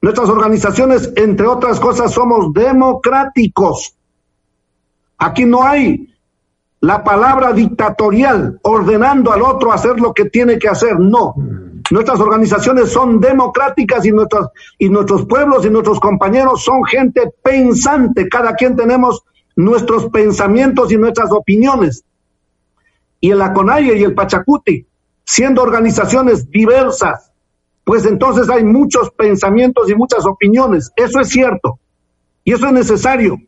Nuestras 0.03 0.29
organizaciones, 0.29 1.13
entre 1.15 1.47
otras 1.47 1.79
cosas, 1.79 2.13
somos 2.13 2.53
democráticos. 2.53 3.97
Aquí 5.17 5.45
no 5.45 5.63
hay 5.63 6.13
la 6.81 7.05
palabra 7.05 7.53
dictatorial 7.53 8.59
ordenando 8.63 9.33
al 9.33 9.43
otro 9.43 9.73
hacer 9.73 10.01
lo 10.01 10.13
que 10.13 10.25
tiene 10.25 10.59
que 10.59 10.69
hacer. 10.69 10.99
No. 10.99 11.37
Nuestras 11.93 12.19
organizaciones 12.19 12.91
son 12.91 13.21
democráticas 13.21 14.05
y, 14.05 14.11
nuestros 14.11 14.49
y 14.77 14.89
nuestros 14.89 15.25
pueblos 15.27 15.65
y 15.65 15.71
nuestros 15.71 16.01
compañeros 16.01 16.65
son 16.65 16.85
gente 16.85 17.33
pensante. 17.41 18.29
Cada 18.29 18.57
quien 18.57 18.75
tenemos 18.75 19.23
nuestros 19.55 20.07
pensamientos 20.07 20.91
y 20.91 20.97
nuestras 20.97 21.31
opiniones. 21.31 22.05
Y 23.21 23.31
el 23.31 23.41
Aconaye 23.41 23.97
y 23.97 24.03
el 24.03 24.15
Pachacuti, 24.15 24.85
siendo 25.25 25.63
organizaciones 25.63 26.51
diversas, 26.51 27.32
pues 27.85 28.07
entonces 28.07 28.49
hay 28.49 28.65
muchos 28.65 29.11
pensamientos 29.11 29.91
y 29.91 29.95
muchas 29.95 30.25
opiniones. 30.27 30.91
Eso 30.97 31.21
es 31.21 31.29
cierto. 31.29 31.79
Y 32.45 32.53
eso 32.53 32.67
es 32.67 32.73
necesario. 32.73 33.39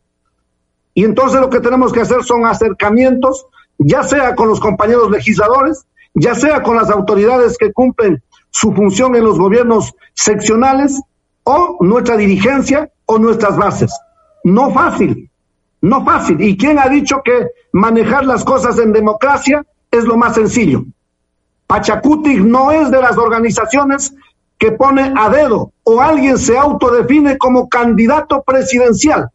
Y 0.93 1.03
entonces 1.03 1.39
lo 1.39 1.49
que 1.49 1.59
tenemos 1.59 1.91
que 1.91 2.01
hacer 2.01 2.23
son 2.23 2.45
acercamientos, 2.45 3.47
ya 3.77 4.03
sea 4.03 4.35
con 4.35 4.47
los 4.47 4.59
compañeros 4.59 5.11
legisladores, 5.11 5.85
ya 6.13 6.35
sea 6.35 6.63
con 6.63 6.77
las 6.77 6.89
autoridades 6.89 7.57
que 7.57 7.73
cumplen 7.73 8.23
su 8.49 8.71
función 8.73 9.15
en 9.15 9.25
los 9.25 9.37
gobiernos 9.37 9.93
seccionales, 10.13 11.01
o 11.45 11.77
nuestra 11.79 12.17
dirigencia 12.17 12.89
o 13.05 13.17
nuestras 13.17 13.55
bases. 13.55 13.91
No 14.43 14.71
fácil, 14.71 15.29
no 15.81 16.03
fácil. 16.03 16.41
¿Y 16.41 16.57
quién 16.57 16.77
ha 16.77 16.89
dicho 16.89 17.21
que 17.23 17.47
manejar 17.71 18.25
las 18.25 18.43
cosas 18.43 18.77
en 18.79 18.91
democracia 18.91 19.63
es 19.91 20.03
lo 20.03 20.17
más 20.17 20.35
sencillo? 20.35 20.83
Pachacuti 21.67 22.35
no 22.35 22.71
es 22.71 22.91
de 22.91 23.01
las 23.01 23.17
organizaciones 23.17 24.13
que 24.57 24.71
pone 24.71 25.13
a 25.15 25.29
dedo 25.29 25.71
o 25.83 26.01
alguien 26.01 26.37
se 26.37 26.57
autodefine 26.57 27.37
como 27.37 27.67
candidato 27.67 28.43
presidencial 28.43 29.29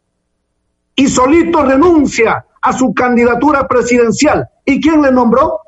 y 0.95 1.09
solito 1.09 1.63
renuncia 1.63 2.45
a 2.61 2.73
su 2.73 2.93
candidatura 2.93 3.67
presidencial. 3.69 4.49
¿Y 4.65 4.81
quién 4.81 5.03
le 5.03 5.13
nombró? 5.13 5.61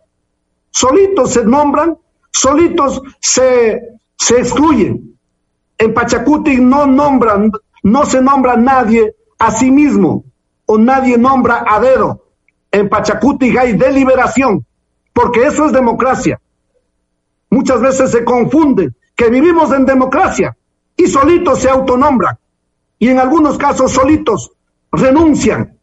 Solitos 0.70 1.32
se 1.32 1.44
nombran, 1.44 1.96
solitos 2.30 3.02
se, 3.20 3.80
se 4.16 4.38
excluyen. 4.38 5.16
En 5.78 5.94
Pachacuti 5.94 6.56
no 6.56 6.86
nombran, 6.86 7.50
no 7.82 8.06
se 8.06 8.20
nombra 8.20 8.56
nadie 8.56 9.14
a 9.38 9.50
sí 9.50 9.70
mismo 9.70 10.24
o 10.66 10.78
nadie 10.78 11.18
nombra 11.18 11.64
a 11.66 11.80
dedo. 11.80 12.24
En 12.70 12.88
Pachacuti 12.88 13.56
hay 13.56 13.72
deliberación, 13.74 14.64
porque 15.12 15.44
eso 15.46 15.66
es 15.66 15.72
democracia. 15.72 16.40
Muchas 17.50 17.80
veces 17.80 18.10
se 18.10 18.24
confunden 18.24 18.94
que 19.22 19.30
vivimos 19.30 19.72
en 19.72 19.86
democracia 19.86 20.56
y 20.96 21.06
solitos 21.06 21.60
se 21.60 21.70
autonombran. 21.70 22.36
Y 22.98 23.08
en 23.08 23.20
algunos 23.20 23.56
casos 23.56 23.92
solitos 23.92 24.50
renuncian. 24.90 25.78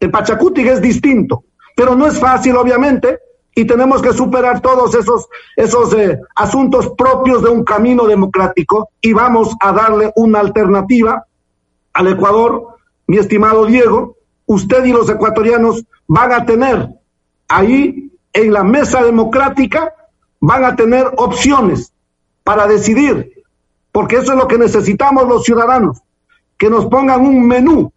En 0.00 0.10
Pachacuti 0.10 0.66
es 0.66 0.80
distinto, 0.80 1.44
pero 1.76 1.94
no 1.94 2.06
es 2.06 2.18
fácil, 2.18 2.56
obviamente, 2.56 3.18
y 3.54 3.66
tenemos 3.66 4.00
que 4.00 4.14
superar 4.14 4.62
todos 4.62 4.94
esos, 4.94 5.28
esos 5.54 5.92
eh, 5.92 6.18
asuntos 6.34 6.94
propios 6.96 7.42
de 7.42 7.50
un 7.50 7.62
camino 7.62 8.06
democrático 8.06 8.88
y 9.02 9.12
vamos 9.12 9.54
a 9.60 9.72
darle 9.72 10.10
una 10.16 10.40
alternativa 10.40 11.26
al 11.92 12.08
Ecuador, 12.08 12.68
mi 13.06 13.18
estimado 13.18 13.66
Diego. 13.66 14.16
Usted 14.46 14.82
y 14.86 14.92
los 14.92 15.10
ecuatorianos 15.10 15.84
van 16.06 16.32
a 16.32 16.46
tener 16.46 16.88
ahí 17.48 18.10
en 18.32 18.50
la 18.50 18.64
mesa 18.64 19.02
democrática, 19.04 19.92
van 20.40 20.64
a 20.64 20.74
tener 20.74 21.12
opciones 21.18 21.93
para 22.44 22.66
decidir, 22.66 23.42
porque 23.90 24.16
eso 24.16 24.32
es 24.32 24.38
lo 24.38 24.46
que 24.46 24.58
necesitamos 24.58 25.26
los 25.26 25.44
ciudadanos 25.44 26.02
que 26.56 26.70
nos 26.70 26.86
pongan 26.86 27.22
un 27.22 27.46
menú 27.46 27.92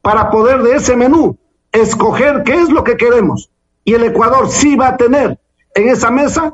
para 0.00 0.30
poder 0.30 0.62
de 0.62 0.76
ese 0.76 0.96
menú 0.96 1.36
escoger 1.72 2.42
qué 2.44 2.54
es 2.54 2.70
lo 2.70 2.84
que 2.84 2.96
queremos. 2.96 3.50
Y 3.84 3.94
el 3.94 4.04
Ecuador 4.04 4.48
sí 4.50 4.76
va 4.76 4.88
a 4.88 4.96
tener 4.96 5.38
en 5.74 5.88
esa 5.88 6.10
mesa, 6.10 6.52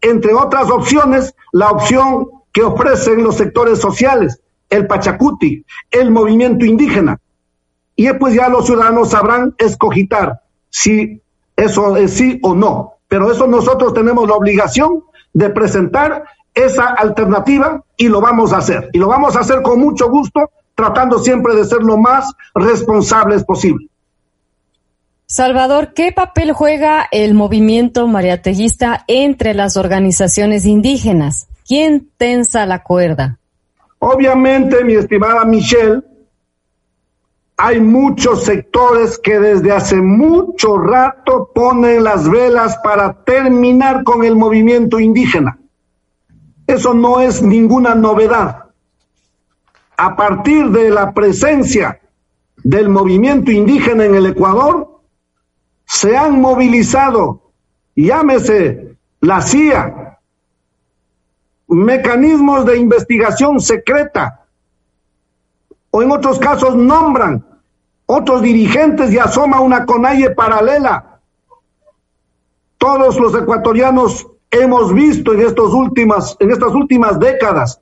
entre 0.00 0.34
otras 0.34 0.70
opciones, 0.70 1.34
la 1.52 1.70
opción 1.70 2.28
que 2.52 2.62
ofrecen 2.62 3.22
los 3.22 3.36
sectores 3.36 3.78
sociales, 3.78 4.40
el 4.70 4.86
Pachacuti, 4.86 5.64
el 5.90 6.10
movimiento 6.10 6.64
indígena. 6.64 7.20
Y 7.96 8.10
pues 8.14 8.34
ya 8.34 8.48
los 8.48 8.66
ciudadanos 8.66 9.10
sabrán 9.10 9.54
escogitar 9.58 10.42
si 10.70 11.20
eso 11.56 11.96
es 11.96 12.14
sí 12.14 12.38
o 12.42 12.54
no. 12.54 12.94
Pero 13.08 13.30
eso 13.30 13.46
nosotros 13.46 13.92
tenemos 13.92 14.28
la 14.28 14.34
obligación 14.34 15.04
de 15.34 15.50
presentar 15.50 16.24
esa 16.54 16.86
alternativa 16.86 17.82
y 17.96 18.08
lo 18.08 18.20
vamos 18.20 18.52
a 18.52 18.58
hacer. 18.58 18.90
Y 18.92 18.98
lo 18.98 19.08
vamos 19.08 19.36
a 19.36 19.40
hacer 19.40 19.62
con 19.62 19.80
mucho 19.80 20.08
gusto 20.08 20.50
tratando 20.74 21.18
siempre 21.18 21.54
de 21.54 21.64
ser 21.64 21.82
lo 21.82 21.98
más 21.98 22.32
responsables 22.54 23.44
posible. 23.44 23.88
Salvador, 25.26 25.94
¿qué 25.94 26.12
papel 26.12 26.52
juega 26.52 27.08
el 27.10 27.34
movimiento 27.34 28.06
mariateguista 28.06 29.04
entre 29.06 29.54
las 29.54 29.76
organizaciones 29.76 30.66
indígenas? 30.66 31.48
¿Quién 31.66 32.10
tensa 32.18 32.66
la 32.66 32.82
cuerda? 32.82 33.38
Obviamente, 33.98 34.84
mi 34.84 34.94
estimada 34.94 35.44
Michelle, 35.44 36.02
hay 37.56 37.80
muchos 37.80 38.44
sectores 38.44 39.18
que 39.18 39.38
desde 39.38 39.70
hace 39.72 39.96
mucho 39.96 40.76
rato 40.76 41.50
ponen 41.54 42.02
las 42.02 42.28
velas 42.28 42.76
para 42.82 43.14
terminar 43.24 44.02
con 44.02 44.24
el 44.24 44.34
movimiento 44.34 44.98
indígena. 44.98 45.58
Eso 46.66 46.94
no 46.94 47.20
es 47.20 47.42
ninguna 47.42 47.94
novedad. 47.94 48.66
A 49.96 50.16
partir 50.16 50.70
de 50.70 50.90
la 50.90 51.12
presencia 51.12 52.00
del 52.56 52.88
movimiento 52.88 53.50
indígena 53.50 54.04
en 54.04 54.14
el 54.14 54.26
Ecuador, 54.26 55.00
se 55.84 56.16
han 56.16 56.40
movilizado, 56.40 57.52
llámese 57.94 58.96
la 59.20 59.42
CIA, 59.42 60.18
mecanismos 61.68 62.64
de 62.66 62.78
investigación 62.78 63.60
secreta, 63.60 64.46
o 65.90 66.02
en 66.02 66.10
otros 66.10 66.38
casos 66.38 66.74
nombran 66.74 67.44
otros 68.06 68.42
dirigentes 68.42 69.12
y 69.12 69.18
asoma 69.18 69.60
una 69.60 69.84
conalle 69.86 70.30
paralela. 70.30 71.20
Todos 72.78 73.18
los 73.18 73.34
ecuatorianos 73.34 74.26
hemos 74.52 74.92
visto 74.94 75.32
en, 75.32 75.40
estos 75.40 75.72
últimas, 75.72 76.36
en 76.38 76.52
estas 76.52 76.72
últimas 76.72 77.18
décadas 77.18 77.80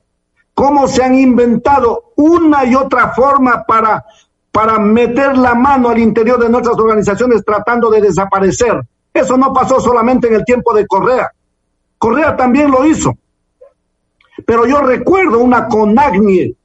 cómo 0.53 0.87
se 0.87 1.03
han 1.03 1.15
inventado 1.15 2.13
una 2.15 2.65
y 2.65 2.75
otra 2.75 3.09
forma 3.09 3.63
para, 3.67 4.05
para 4.51 4.79
meter 4.79 5.37
la 5.37 5.53
mano 5.53 5.89
al 5.89 5.99
interior 5.99 6.39
de 6.39 6.49
nuestras 6.49 6.77
organizaciones 6.77 7.43
tratando 7.45 7.89
de 7.89 8.01
desaparecer. 8.01 8.81
Eso 9.13 9.37
no 9.37 9.53
pasó 9.53 9.79
solamente 9.79 10.27
en 10.27 10.35
el 10.35 10.45
tiempo 10.45 10.73
de 10.73 10.87
Correa. 10.87 11.31
Correa 11.97 12.35
también 12.35 12.71
lo 12.71 12.85
hizo. 12.85 13.15
Pero 14.45 14.65
yo 14.65 14.81
recuerdo 14.81 15.39
una 15.39 15.67
CONAGNIE 15.67 16.55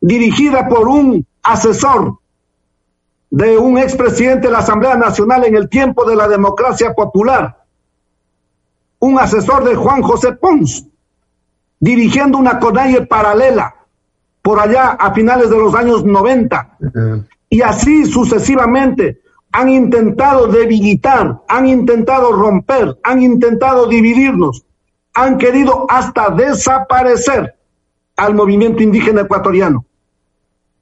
dirigida 0.00 0.66
por 0.68 0.88
un 0.88 1.26
asesor 1.42 2.18
de 3.30 3.56
un 3.58 3.78
expresidente 3.78 4.48
de 4.48 4.52
la 4.52 4.58
Asamblea 4.58 4.96
Nacional 4.96 5.44
en 5.44 5.56
el 5.56 5.68
tiempo 5.68 6.04
de 6.04 6.16
la 6.16 6.28
democracia 6.28 6.94
popular, 6.94 7.61
un 9.02 9.18
asesor 9.18 9.64
de 9.64 9.74
Juan 9.74 10.00
José 10.00 10.32
Pons, 10.32 10.86
dirigiendo 11.80 12.38
una 12.38 12.60
CONAIE 12.60 13.04
paralela 13.06 13.74
por 14.40 14.60
allá 14.60 14.90
a 14.90 15.12
finales 15.12 15.50
de 15.50 15.56
los 15.56 15.74
años 15.74 16.04
90. 16.04 16.78
Y 17.48 17.62
así 17.62 18.04
sucesivamente 18.04 19.20
han 19.50 19.68
intentado 19.70 20.46
debilitar, 20.46 21.42
han 21.48 21.66
intentado 21.66 22.30
romper, 22.30 22.96
han 23.02 23.20
intentado 23.22 23.88
dividirnos, 23.88 24.64
han 25.14 25.36
querido 25.36 25.84
hasta 25.88 26.30
desaparecer 26.30 27.56
al 28.16 28.36
movimiento 28.36 28.84
indígena 28.84 29.22
ecuatoriano. 29.22 29.84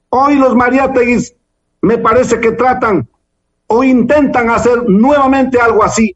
Hoy 0.09 0.35
los 0.35 0.55
mariáteguis 0.55 1.33
me 1.81 1.97
parece 1.97 2.39
que 2.39 2.51
tratan 2.51 3.09
o 3.65 3.83
intentan 3.83 4.51
hacer 4.51 4.87
nuevamente 4.87 5.59
algo 5.59 5.83
así. 5.83 6.15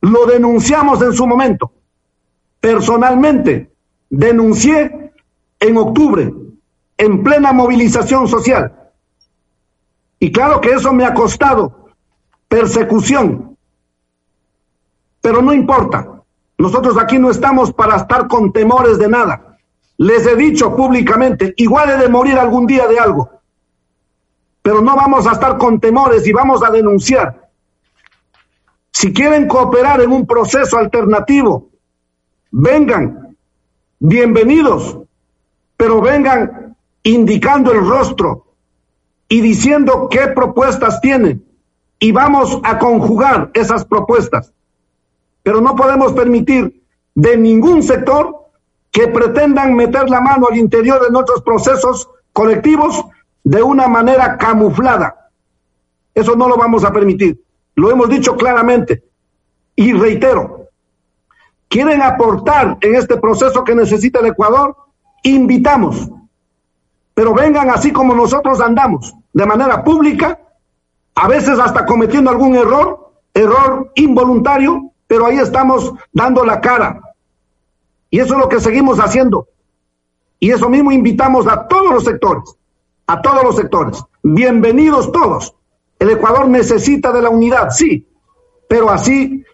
Lo 0.00 0.26
denunciamos 0.26 1.02
en 1.02 1.12
su 1.12 1.26
momento. 1.26 1.72
Personalmente, 2.60 3.72
denuncié 4.08 5.12
en 5.58 5.76
octubre, 5.76 6.32
en 6.96 7.22
plena 7.22 7.52
movilización 7.52 8.28
social. 8.28 8.90
Y 10.18 10.32
claro 10.32 10.60
que 10.60 10.70
eso 10.70 10.92
me 10.92 11.04
ha 11.04 11.14
costado 11.14 11.86
persecución. 12.48 13.56
Pero 15.20 15.42
no 15.42 15.52
importa. 15.52 16.22
Nosotros 16.58 16.98
aquí 16.98 17.18
no 17.18 17.30
estamos 17.30 17.72
para 17.72 17.96
estar 17.96 18.28
con 18.28 18.52
temores 18.52 18.98
de 18.98 19.08
nada. 19.08 19.58
Les 19.96 20.26
he 20.26 20.36
dicho 20.36 20.74
públicamente, 20.76 21.54
igual 21.56 21.90
he 21.90 21.96
de 21.96 22.08
morir 22.08 22.38
algún 22.38 22.66
día 22.66 22.86
de 22.86 22.98
algo 22.98 23.40
pero 24.62 24.82
no 24.82 24.94
vamos 24.94 25.26
a 25.26 25.32
estar 25.32 25.56
con 25.58 25.80
temores 25.80 26.26
y 26.26 26.32
vamos 26.32 26.62
a 26.62 26.70
denunciar. 26.70 27.39
Si 28.92 29.12
quieren 29.12 29.46
cooperar 29.46 30.00
en 30.00 30.12
un 30.12 30.26
proceso 30.26 30.76
alternativo, 30.76 31.70
vengan, 32.50 33.36
bienvenidos, 33.98 34.98
pero 35.76 36.00
vengan 36.00 36.76
indicando 37.02 37.72
el 37.72 37.86
rostro 37.86 38.46
y 39.28 39.40
diciendo 39.40 40.08
qué 40.10 40.28
propuestas 40.28 41.00
tienen 41.00 41.44
y 41.98 42.12
vamos 42.12 42.60
a 42.64 42.78
conjugar 42.78 43.50
esas 43.54 43.84
propuestas. 43.84 44.52
Pero 45.42 45.60
no 45.60 45.76
podemos 45.76 46.12
permitir 46.12 46.82
de 47.14 47.36
ningún 47.36 47.82
sector 47.82 48.50
que 48.90 49.06
pretendan 49.08 49.74
meter 49.76 50.10
la 50.10 50.20
mano 50.20 50.48
al 50.50 50.58
interior 50.58 51.02
de 51.02 51.10
nuestros 51.10 51.42
procesos 51.42 52.08
colectivos 52.32 53.04
de 53.44 53.62
una 53.62 53.86
manera 53.86 54.36
camuflada. 54.36 55.30
Eso 56.14 56.34
no 56.34 56.48
lo 56.48 56.56
vamos 56.56 56.84
a 56.84 56.92
permitir. 56.92 57.40
Lo 57.80 57.90
hemos 57.90 58.10
dicho 58.10 58.36
claramente. 58.36 59.02
Y 59.74 59.94
reitero, 59.94 60.66
quieren 61.66 62.02
aportar 62.02 62.76
en 62.82 62.94
este 62.94 63.16
proceso 63.16 63.64
que 63.64 63.74
necesita 63.74 64.20
el 64.20 64.26
Ecuador, 64.26 64.76
invitamos. 65.22 66.10
Pero 67.14 67.32
vengan 67.32 67.70
así 67.70 67.90
como 67.90 68.14
nosotros 68.14 68.60
andamos, 68.60 69.14
de 69.32 69.46
manera 69.46 69.82
pública, 69.82 70.38
a 71.14 71.26
veces 71.26 71.58
hasta 71.58 71.86
cometiendo 71.86 72.28
algún 72.28 72.54
error, 72.54 73.12
error 73.32 73.90
involuntario, 73.94 74.92
pero 75.06 75.24
ahí 75.24 75.38
estamos 75.38 75.94
dando 76.12 76.44
la 76.44 76.60
cara. 76.60 77.00
Y 78.10 78.18
eso 78.18 78.34
es 78.34 78.40
lo 78.40 78.48
que 78.50 78.60
seguimos 78.60 78.98
haciendo. 78.98 79.48
Y 80.38 80.50
eso 80.50 80.68
mismo 80.68 80.92
invitamos 80.92 81.46
a 81.46 81.66
todos 81.66 81.94
los 81.94 82.04
sectores 82.04 82.56
a 83.10 83.20
todos 83.22 83.42
los 83.42 83.56
sectores. 83.56 84.04
Bienvenidos 84.22 85.10
todos. 85.10 85.52
El 86.00 86.10
Ecuador 86.10 86.48
necesita 86.48 87.12
de 87.12 87.22
la 87.22 87.28
unidad, 87.28 87.70
sí, 87.70 88.08
pero 88.66 88.90
así 88.90 89.44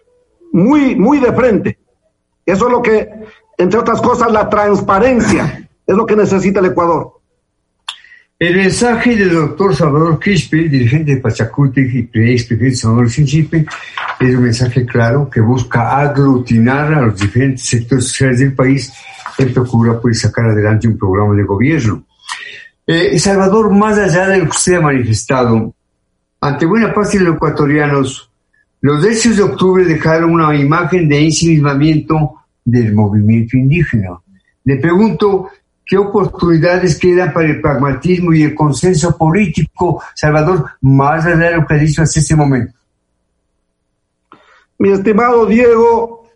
muy, 0.53 0.95
muy 0.95 1.19
de 1.19 1.33
frente. 1.33 1.77
Eso 2.45 2.67
es 2.67 2.71
lo 2.71 2.81
que, 2.81 3.09
entre 3.57 3.79
otras 3.79 4.01
cosas, 4.01 4.31
la 4.31 4.49
transparencia 4.49 5.69
es 5.85 5.95
lo 5.95 6.05
que 6.05 6.15
necesita 6.15 6.61
el 6.61 6.67
Ecuador. 6.67 7.11
El 8.39 8.55
mensaje 8.55 9.15
del 9.15 9.33
doctor 9.33 9.75
Salvador 9.75 10.19
Quispe, 10.19 10.69
dirigente 10.69 11.15
de 11.15 11.21
Pachacuti 11.21 11.81
y 11.81 12.31
ex 12.31 12.45
prefecto 12.45 12.77
Salvador 12.77 13.11
Quispe, 13.11 13.65
es 14.19 14.35
un 14.35 14.43
mensaje 14.43 14.85
claro 14.85 15.29
que 15.29 15.41
busca 15.41 15.99
aglutinar 15.99 16.93
a 16.93 17.01
los 17.01 17.19
diferentes 17.19 17.65
sectores 17.65 18.05
sociales 18.05 18.39
del 18.39 18.53
país 18.53 18.93
en 19.37 19.53
procura 19.53 19.99
pues, 19.99 20.21
sacar 20.21 20.45
adelante 20.45 20.87
un 20.87 20.97
programa 20.97 21.35
de 21.35 21.43
gobierno. 21.43 22.05
Eh, 22.85 23.19
Salvador, 23.19 23.69
más 23.71 23.97
allá 23.97 24.27
de 24.29 24.37
lo 24.37 24.43
que 24.45 24.51
usted 24.51 24.75
ha 24.75 24.81
manifestado, 24.81 25.75
ante 26.41 26.65
buena 26.65 26.93
parte 26.93 27.17
de 27.17 27.25
los 27.25 27.35
ecuatorianos, 27.35 28.29
los 28.81 29.03
hechos 29.05 29.37
de 29.37 29.43
octubre 29.43 29.85
dejaron 29.85 30.31
una 30.31 30.55
imagen 30.55 31.09
de 31.09 31.25
ensimismamiento 31.25 32.43
del 32.63 32.93
movimiento 32.93 33.57
indígena. 33.57 34.19
Le 34.63 34.77
pregunto, 34.77 35.49
¿qué 35.85 35.97
oportunidades 35.97 36.99
quedan 36.99 37.33
para 37.33 37.47
el 37.47 37.61
pragmatismo 37.61 38.33
y 38.33 38.43
el 38.43 38.53
consenso 38.53 39.17
político, 39.17 40.03
Salvador, 40.13 40.71
más 40.81 41.25
allá 41.25 41.49
de 41.49 41.57
lo 41.57 41.65
que 41.65 41.73
ha 41.73 41.77
dicho 41.77 42.03
hasta 42.03 42.19
este 42.19 42.35
momento? 42.35 42.77
Mi 44.79 44.91
estimado 44.91 45.47
Diego, 45.47 46.29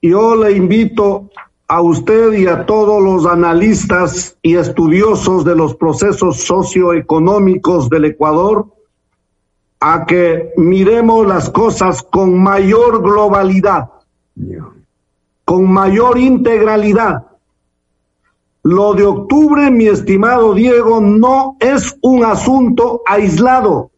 yo 0.00 0.42
le 0.42 0.52
invito 0.52 1.30
a 1.68 1.80
usted 1.80 2.32
y 2.34 2.46
a 2.46 2.66
todos 2.66 3.02
los 3.02 3.26
analistas 3.26 4.36
y 4.42 4.56
estudiosos 4.56 5.44
de 5.44 5.56
los 5.56 5.74
procesos 5.74 6.38
socioeconómicos 6.38 7.88
del 7.88 8.06
Ecuador 8.06 8.66
a 9.80 10.06
que 10.06 10.52
miremos 10.56 11.26
las 11.26 11.50
cosas 11.50 12.02
con 12.02 12.40
mayor 12.40 13.02
globalidad, 13.02 13.90
con 15.44 15.72
mayor 15.72 16.18
integralidad. 16.18 17.26
Lo 18.62 18.94
de 18.94 19.04
octubre, 19.04 19.70
mi 19.72 19.86
estimado 19.88 20.54
Diego, 20.54 21.00
no 21.00 21.56
es 21.58 21.96
un 22.02 22.24
asunto 22.24 23.02
aislado. 23.06 23.90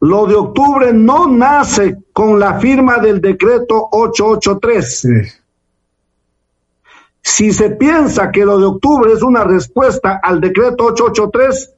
Lo 0.00 0.26
de 0.26 0.34
octubre 0.34 0.92
no 0.92 1.26
nace 1.26 1.96
con 2.12 2.38
la 2.38 2.60
firma 2.60 2.98
del 2.98 3.22
decreto 3.22 3.88
883. 3.90 5.43
Si 7.24 7.54
se 7.54 7.70
piensa 7.70 8.30
que 8.30 8.44
lo 8.44 8.58
de 8.58 8.66
octubre 8.66 9.10
es 9.10 9.22
una 9.22 9.44
respuesta 9.44 10.20
al 10.22 10.42
decreto 10.42 10.84
883, 10.84 11.74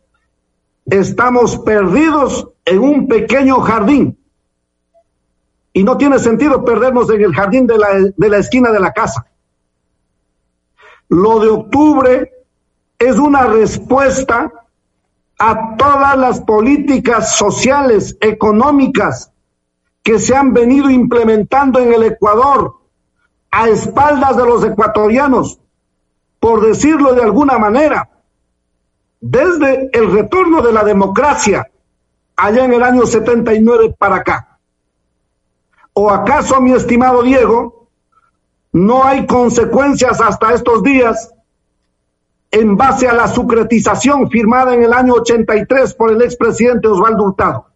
estamos 0.87 1.59
perdidos 1.59 2.49
en 2.65 2.81
un 2.81 3.07
pequeño 3.07 3.61
jardín. 3.61 4.19
Y 5.73 5.85
no 5.85 5.97
tiene 5.97 6.19
sentido 6.19 6.65
perdernos 6.65 7.09
en 7.11 7.23
el 7.23 7.33
jardín 7.33 7.69
de 7.69 7.79
la, 7.79 7.89
de 8.17 8.29
la 8.29 8.39
esquina 8.39 8.73
de 8.73 8.81
la 8.81 8.93
casa. 8.93 9.27
Lo 11.09 11.39
de 11.39 11.49
octubre 11.49 12.33
es 12.99 13.17
una 13.17 13.45
respuesta 13.45 14.51
a 15.39 15.77
todas 15.77 16.19
las 16.19 16.41
políticas 16.41 17.37
sociales, 17.37 18.17
económicas 18.21 19.31
que 20.03 20.19
se 20.19 20.35
han 20.35 20.53
venido 20.53 20.91
implementando 20.91 21.79
en 21.79 21.93
el 21.93 22.03
Ecuador 22.03 22.76
a 23.57 23.71
espaldas 23.71 24.37
de 24.37 24.45
los 24.45 24.62
ecuatorianos 24.64 25.59
por 26.38 26.66
decirlo 26.66 27.14
de 27.14 27.23
alguna 27.23 27.59
manera, 27.59 28.11
desde 29.19 29.88
el 29.95 30.12
retorno 30.12 30.61
de 30.61 30.75
la 30.75 30.85
democracia 30.85 31.66
allá 32.37 32.66
en 32.66 32.75
el 32.75 32.83
año 32.83 33.07
79 33.07 33.97
para 33.99 34.16
acá. 34.16 34.59
¿O 35.95 36.11
acaso, 36.11 36.61
mi 36.61 36.73
estimado 36.73 37.23
Diego, 37.23 37.88
no 38.73 39.05
hay 39.05 39.27
consecuencias 39.27 40.21
hasta 40.21 40.53
estos 40.53 40.83
días 40.83 41.33
en 42.51 42.77
base 42.77 43.09
a 43.09 43.14
la 43.14 43.27
sucretización 43.27 44.29
firmada 44.29 44.75
en 44.75 44.85
el 44.85 44.92
año 44.92 45.14
83 45.14 45.95
por 45.95 46.11
el 46.11 46.21
expresidente 46.21 46.88
Osvaldo 46.88 47.25
Hurtado? 47.25 47.66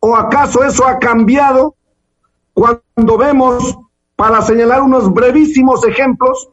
¿O 0.00 0.14
acaso 0.14 0.62
eso 0.62 0.86
ha 0.86 0.98
cambiado 0.98 1.74
cuando 2.52 3.16
vemos, 3.16 3.78
para 4.16 4.40
señalar 4.42 4.82
unos 4.82 5.12
brevísimos 5.12 5.86
ejemplos, 5.86 6.48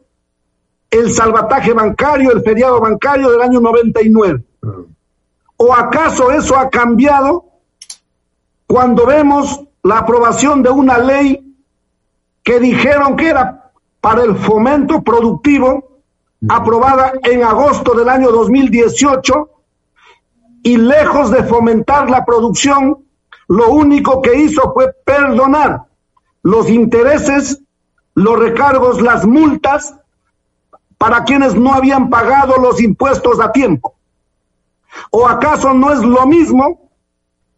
el 0.90 1.12
salvataje 1.12 1.72
bancario, 1.72 2.30
el 2.30 2.42
feriado 2.42 2.78
bancario 2.80 3.30
del 3.30 3.40
año 3.40 3.60
99? 3.60 4.44
¿O 5.56 5.72
acaso 5.72 6.30
eso 6.30 6.56
ha 6.56 6.68
cambiado 6.68 7.46
cuando 8.66 9.06
vemos 9.06 9.64
la 9.82 9.98
aprobación 9.98 10.62
de 10.62 10.70
una 10.70 10.98
ley 10.98 11.56
que 12.42 12.60
dijeron 12.60 13.16
que 13.16 13.28
era 13.28 13.70
para 14.00 14.22
el 14.22 14.36
fomento 14.36 15.02
productivo, 15.02 16.00
aprobada 16.48 17.14
en 17.22 17.42
agosto 17.42 17.94
del 17.94 18.08
año 18.08 18.30
2018, 18.30 19.50
y 20.62 20.76
lejos 20.76 21.30
de 21.30 21.44
fomentar 21.44 22.10
la 22.10 22.24
producción, 22.24 23.04
lo 23.48 23.70
único 23.70 24.20
que 24.20 24.34
hizo 24.36 24.72
fue 24.72 24.92
perdonar 25.04 25.84
los 26.44 26.68
intereses, 26.68 27.60
los 28.14 28.38
recargos, 28.38 29.00
las 29.00 29.26
multas 29.26 29.94
para 30.98 31.24
quienes 31.24 31.54
no 31.54 31.72
habían 31.72 32.10
pagado 32.10 32.56
los 32.58 32.80
impuestos 32.80 33.40
a 33.40 33.50
tiempo. 33.50 33.96
¿O 35.10 35.26
acaso 35.26 35.72
no 35.74 35.90
es 35.90 36.00
lo 36.00 36.26
mismo? 36.26 36.90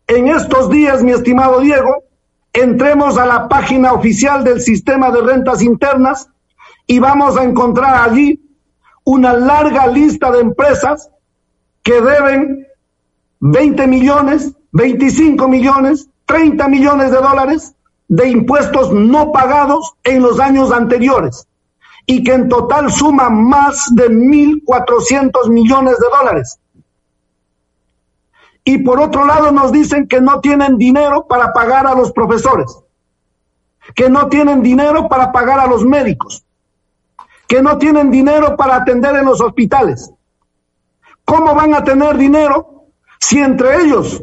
En 0.06 0.28
estos 0.28 0.70
días, 0.70 1.02
mi 1.02 1.10
estimado 1.10 1.60
Diego, 1.60 2.04
entremos 2.52 3.18
a 3.18 3.26
la 3.26 3.48
página 3.48 3.92
oficial 3.92 4.44
del 4.44 4.62
sistema 4.62 5.10
de 5.10 5.20
rentas 5.20 5.62
internas 5.62 6.28
y 6.86 7.00
vamos 7.00 7.36
a 7.36 7.42
encontrar 7.42 8.08
allí 8.08 8.40
una 9.04 9.32
larga 9.32 9.88
lista 9.88 10.30
de 10.30 10.40
empresas 10.40 11.10
que 11.82 12.00
deben 12.00 12.66
20 13.40 13.86
millones, 13.88 14.52
25 14.70 15.48
millones, 15.48 16.08
30 16.26 16.68
millones 16.68 17.10
de 17.10 17.16
dólares 17.16 17.76
de 18.08 18.28
impuestos 18.28 18.92
no 18.92 19.32
pagados 19.32 19.94
en 20.04 20.22
los 20.22 20.38
años 20.38 20.72
anteriores 20.72 21.46
y 22.06 22.22
que 22.22 22.34
en 22.34 22.48
total 22.48 22.90
suman 22.90 23.44
más 23.44 23.88
de 23.94 24.08
1.400 24.08 25.50
millones 25.50 25.98
de 25.98 26.06
dólares. 26.08 26.58
Y 28.64 28.78
por 28.78 29.00
otro 29.00 29.26
lado 29.26 29.50
nos 29.50 29.72
dicen 29.72 30.06
que 30.06 30.20
no 30.20 30.40
tienen 30.40 30.78
dinero 30.78 31.26
para 31.26 31.52
pagar 31.52 31.86
a 31.86 31.94
los 31.94 32.12
profesores, 32.12 32.78
que 33.94 34.08
no 34.08 34.28
tienen 34.28 34.62
dinero 34.62 35.08
para 35.08 35.32
pagar 35.32 35.58
a 35.60 35.66
los 35.66 35.84
médicos, 35.84 36.44
que 37.48 37.60
no 37.62 37.78
tienen 37.78 38.10
dinero 38.10 38.56
para 38.56 38.76
atender 38.76 39.16
en 39.16 39.24
los 39.24 39.40
hospitales. 39.40 40.10
¿Cómo 41.24 41.54
van 41.54 41.74
a 41.74 41.82
tener 41.82 42.16
dinero 42.16 42.86
si 43.18 43.38
entre 43.38 43.82
ellos 43.82 44.22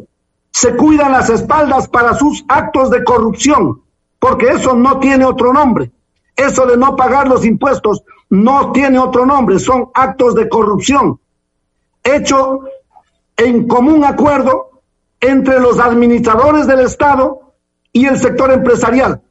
se 0.53 0.75
cuidan 0.75 1.11
las 1.11 1.29
espaldas 1.29 1.87
para 1.87 2.13
sus 2.13 2.45
actos 2.47 2.91
de 2.91 3.03
corrupción, 3.03 3.81
porque 4.19 4.49
eso 4.49 4.75
no 4.75 4.99
tiene 4.99 5.25
otro 5.25 5.51
nombre. 5.51 5.91
Eso 6.35 6.65
de 6.67 6.77
no 6.77 6.95
pagar 6.95 7.27
los 7.27 7.43
impuestos 7.43 8.03
no 8.29 8.71
tiene 8.71 8.99
otro 8.99 9.25
nombre, 9.25 9.59
son 9.59 9.89
actos 9.93 10.35
de 10.35 10.47
corrupción, 10.47 11.19
hecho 12.03 12.61
en 13.35 13.67
común 13.67 14.05
acuerdo 14.05 14.81
entre 15.19 15.59
los 15.59 15.79
administradores 15.79 16.67
del 16.67 16.81
Estado 16.81 17.53
y 17.91 18.05
el 18.05 18.17
sector 18.19 18.51
empresarial. 18.51 19.21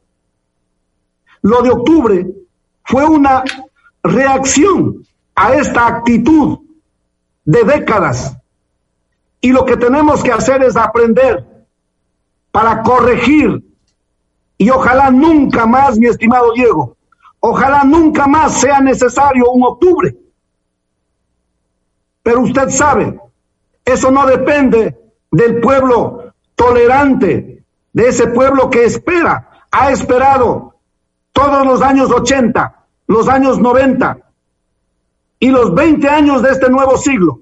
Lo 1.43 1.63
de 1.63 1.71
octubre 1.71 2.27
fue 2.85 3.05
una 3.05 3.45
reacción 4.03 5.05
a 5.37 5.55
esta 5.55 5.87
actitud 5.87 6.59
de 7.45 7.65
décadas 7.65 8.37
y 9.43 9.51
lo 9.51 9.67
que 9.67 9.77
tenemos 9.77 10.23
que 10.23 10.33
hacer 10.33 10.63
es 10.63 10.77
aprender 10.77 11.45
para 12.53 12.83
corregir. 12.83 13.63
Y 14.57 14.71
ojalá 14.71 15.11
nunca 15.11 15.67
más, 15.67 15.99
mi 15.99 16.07
estimado 16.07 16.53
Diego, 16.53 16.97
ojalá 17.41 17.83
nunca 17.83 18.29
más 18.29 18.61
sea 18.61 18.81
necesario 18.81 19.51
un 19.51 19.65
octubre. 19.65 20.17
Pero 22.23 22.43
usted 22.43 22.69
sabe, 22.69 23.21
eso 23.85 24.13
no 24.13 24.27
depende 24.27 24.97
del 25.33 25.61
pueblo 25.61 26.33
tolerante, 26.55 27.65
de 27.93 28.09
ese 28.09 28.29
pueblo 28.29 28.71
que 28.71 28.85
espera, 28.85 29.67
ha 29.73 29.91
esperado 29.91 30.77
todos 31.33 31.67
los 31.67 31.83
años 31.83 32.13
80, 32.13 32.85
los 33.09 33.29
años 33.29 33.59
90 33.59 34.19
y 35.41 35.51
los 35.51 35.75
20 35.75 36.09
años 36.09 36.43
de 36.43 36.51
este 36.51 36.71
nuevo 36.71 36.97
siglo 36.97 37.42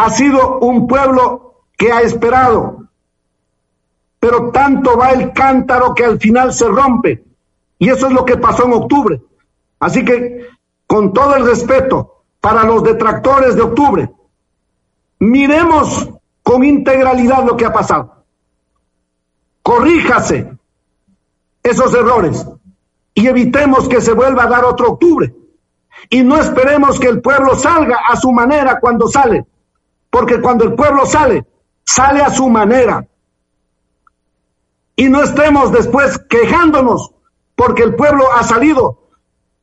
ha 0.00 0.08
sido 0.08 0.60
un 0.60 0.86
pueblo 0.86 1.64
que 1.76 1.92
ha 1.92 2.00
esperado, 2.00 2.88
pero 4.18 4.50
tanto 4.50 4.96
va 4.96 5.10
el 5.10 5.34
cántaro 5.34 5.94
que 5.94 6.06
al 6.06 6.18
final 6.18 6.54
se 6.54 6.66
rompe. 6.66 7.22
Y 7.78 7.90
eso 7.90 8.06
es 8.06 8.12
lo 8.12 8.24
que 8.24 8.38
pasó 8.38 8.64
en 8.64 8.72
octubre. 8.72 9.20
Así 9.78 10.02
que, 10.02 10.46
con 10.86 11.12
todo 11.12 11.36
el 11.36 11.44
respeto 11.44 12.24
para 12.40 12.64
los 12.64 12.82
detractores 12.82 13.56
de 13.56 13.62
octubre, 13.62 14.10
miremos 15.18 16.08
con 16.42 16.64
integralidad 16.64 17.44
lo 17.44 17.58
que 17.58 17.66
ha 17.66 17.72
pasado. 17.72 18.24
Corríjase 19.62 20.50
esos 21.62 21.92
errores 21.92 22.46
y 23.14 23.26
evitemos 23.26 23.86
que 23.86 24.00
se 24.00 24.14
vuelva 24.14 24.44
a 24.44 24.48
dar 24.48 24.64
otro 24.64 24.92
octubre. 24.92 25.34
Y 26.08 26.22
no 26.22 26.38
esperemos 26.38 26.98
que 26.98 27.08
el 27.08 27.20
pueblo 27.20 27.54
salga 27.54 27.98
a 28.08 28.16
su 28.16 28.32
manera 28.32 28.80
cuando 28.80 29.06
sale, 29.06 29.44
porque 30.10 30.40
cuando 30.40 30.64
el 30.64 30.74
pueblo 30.74 31.06
sale, 31.06 31.46
sale 31.84 32.20
a 32.20 32.30
su 32.30 32.48
manera. 32.48 33.06
Y 34.96 35.08
no 35.08 35.22
estemos 35.22 35.72
después 35.72 36.18
quejándonos 36.28 37.12
porque 37.54 37.84
el 37.84 37.94
pueblo 37.94 38.32
ha 38.32 38.42
salido 38.42 38.98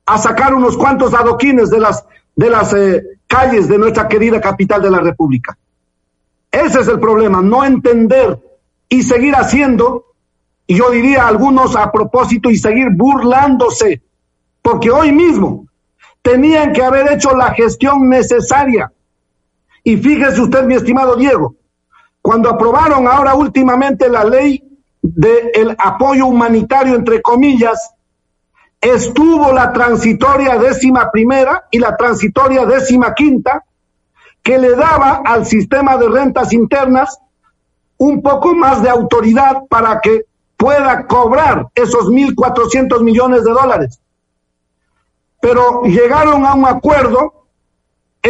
a 0.06 0.18
sacar 0.18 0.54
unos 0.54 0.78
cuantos 0.78 1.14
adoquines 1.14 1.70
de 1.70 1.80
las, 1.80 2.06
de 2.36 2.50
las 2.50 2.74
eh, 2.74 3.04
calles 3.28 3.68
de 3.68 3.78
nuestra 3.78 4.08
querida 4.08 4.40
capital 4.40 4.82
de 4.82 4.90
la 4.90 5.00
República. 5.00 5.58
Ese 6.50 6.80
es 6.80 6.88
el 6.88 7.00
problema, 7.00 7.42
no 7.42 7.64
entender 7.64 8.40
y 8.90 9.04
seguir 9.04 9.36
haciendo, 9.36 10.06
y 10.66 10.76
yo 10.76 10.90
diría 10.92 11.28
algunos 11.28 11.76
a 11.76 11.92
propósito, 11.92 12.50
y 12.50 12.58
seguir 12.58 12.88
burlándose, 12.92 14.02
porque 14.62 14.90
hoy 14.90 15.12
mismo 15.12 15.68
tenían 16.22 16.72
que 16.72 16.84
haber 16.84 17.12
hecho 17.12 17.36
la 17.36 17.54
gestión 17.54 18.10
necesaria 18.10 18.92
y 19.88 19.96
fíjese 19.96 20.42
usted, 20.42 20.66
mi 20.66 20.76
estimado 20.76 21.16
Diego, 21.16 21.56
cuando 22.22 22.50
aprobaron 22.50 23.08
ahora 23.08 23.36
últimamente 23.36 24.10
la 24.10 24.26
ley 24.26 24.62
del 25.02 25.78
apoyo 25.80 26.26
humanitario, 26.26 26.94
entre 26.94 27.22
comillas, 27.22 27.94
estuvo 28.82 29.54
la 29.54 29.72
transitoria 29.72 30.58
décima 30.58 31.10
primera 31.10 31.70
y 31.72 31.80
la 31.80 31.96
transitoria 31.96 32.66
décima 32.66 33.16
quinta, 33.16 33.64
que 34.44 34.58
le 34.58 34.76
daba 34.76 35.22
al 35.24 35.46
sistema 35.46 35.96
de 35.96 36.10
rentas 36.10 36.52
internas 36.52 37.18
un 37.96 38.22
poco 38.22 38.54
más 38.54 38.84
de 38.84 38.90
autoridad 38.90 39.68
para 39.70 40.02
que 40.02 40.26
pueda 40.58 41.08
cobrar 41.08 41.68
esos 41.74 42.10
1.400 42.10 43.04
millones 43.04 43.46
de 43.46 43.52
dólares. 43.52 44.02
Pero 45.40 45.84
llegaron 45.84 46.46
a 46.46 46.56
un 46.56 46.66
acuerdo 46.66 47.37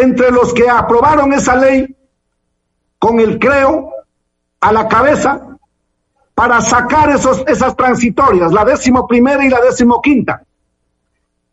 entre 0.01 0.31
los 0.31 0.53
que 0.53 0.69
aprobaron 0.69 1.33
esa 1.33 1.55
ley 1.55 1.95
con 2.99 3.19
el 3.19 3.39
creo 3.39 3.91
a 4.60 4.71
la 4.71 4.88
cabeza 4.88 5.57
para 6.33 6.62
sacar 6.62 7.10
esos, 7.10 7.43
esas 7.47 7.75
transitorias, 7.75 8.51
la 8.51 8.63
décimo 8.63 9.07
primera 9.07 9.43
y 9.45 9.49
la 9.49 9.62
décimo 9.62 10.01
quinta. 10.01 10.43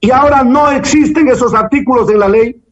Y 0.01 0.11
ahora 0.11 0.43
no 0.45 0.71
existen 0.71 1.29
esos 1.29 1.55
artículos 1.55 2.07
de 2.07 2.19
la 2.19 2.29
ley 2.29 2.63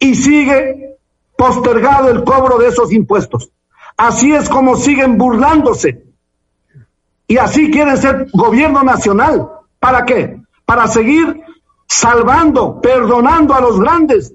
y 0.00 0.14
sigue 0.14 0.96
postergado 1.36 2.10
el 2.10 2.24
cobro 2.24 2.58
de 2.58 2.68
esos 2.68 2.92
impuestos. 2.92 3.50
Así 3.96 4.32
es 4.32 4.48
como 4.48 4.76
siguen 4.76 5.16
burlándose. 5.16 6.04
Y 7.28 7.36
así 7.36 7.70
quieren 7.70 7.96
ser 7.96 8.28
gobierno 8.32 8.82
nacional. 8.82 9.48
¿Para 9.78 10.04
qué? 10.04 10.40
Para 10.64 10.88
seguir 10.88 11.40
salvando, 11.86 12.80
perdonando 12.80 13.54
a 13.54 13.60
los 13.60 13.78
grandes 13.78 14.32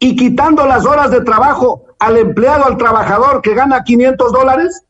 y 0.00 0.16
quitando 0.16 0.66
las 0.66 0.86
horas 0.86 1.10
de 1.10 1.20
trabajo 1.20 1.84
al 1.98 2.16
empleado, 2.16 2.64
al 2.64 2.78
trabajador 2.78 3.42
que 3.42 3.54
gana 3.54 3.84
500 3.84 4.32
dólares? 4.32 4.82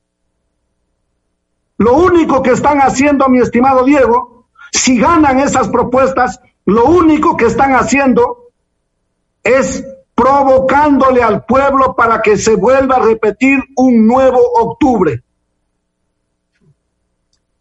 Lo 1.76 1.94
único 1.94 2.42
que 2.42 2.52
están 2.52 2.78
haciendo, 2.78 3.28
mi 3.28 3.40
estimado 3.40 3.84
Diego, 3.84 4.46
si 4.70 4.98
ganan 4.98 5.40
esas 5.40 5.68
propuestas, 5.68 6.40
lo 6.64 6.84
único 6.84 7.36
que 7.36 7.46
están 7.46 7.74
haciendo 7.74 8.52
es 9.42 9.84
provocándole 10.14 11.22
al 11.22 11.44
pueblo 11.44 11.96
para 11.96 12.22
que 12.22 12.36
se 12.36 12.54
vuelva 12.54 12.96
a 12.96 13.00
repetir 13.00 13.58
un 13.76 14.06
nuevo 14.06 14.38
octubre. 14.60 15.24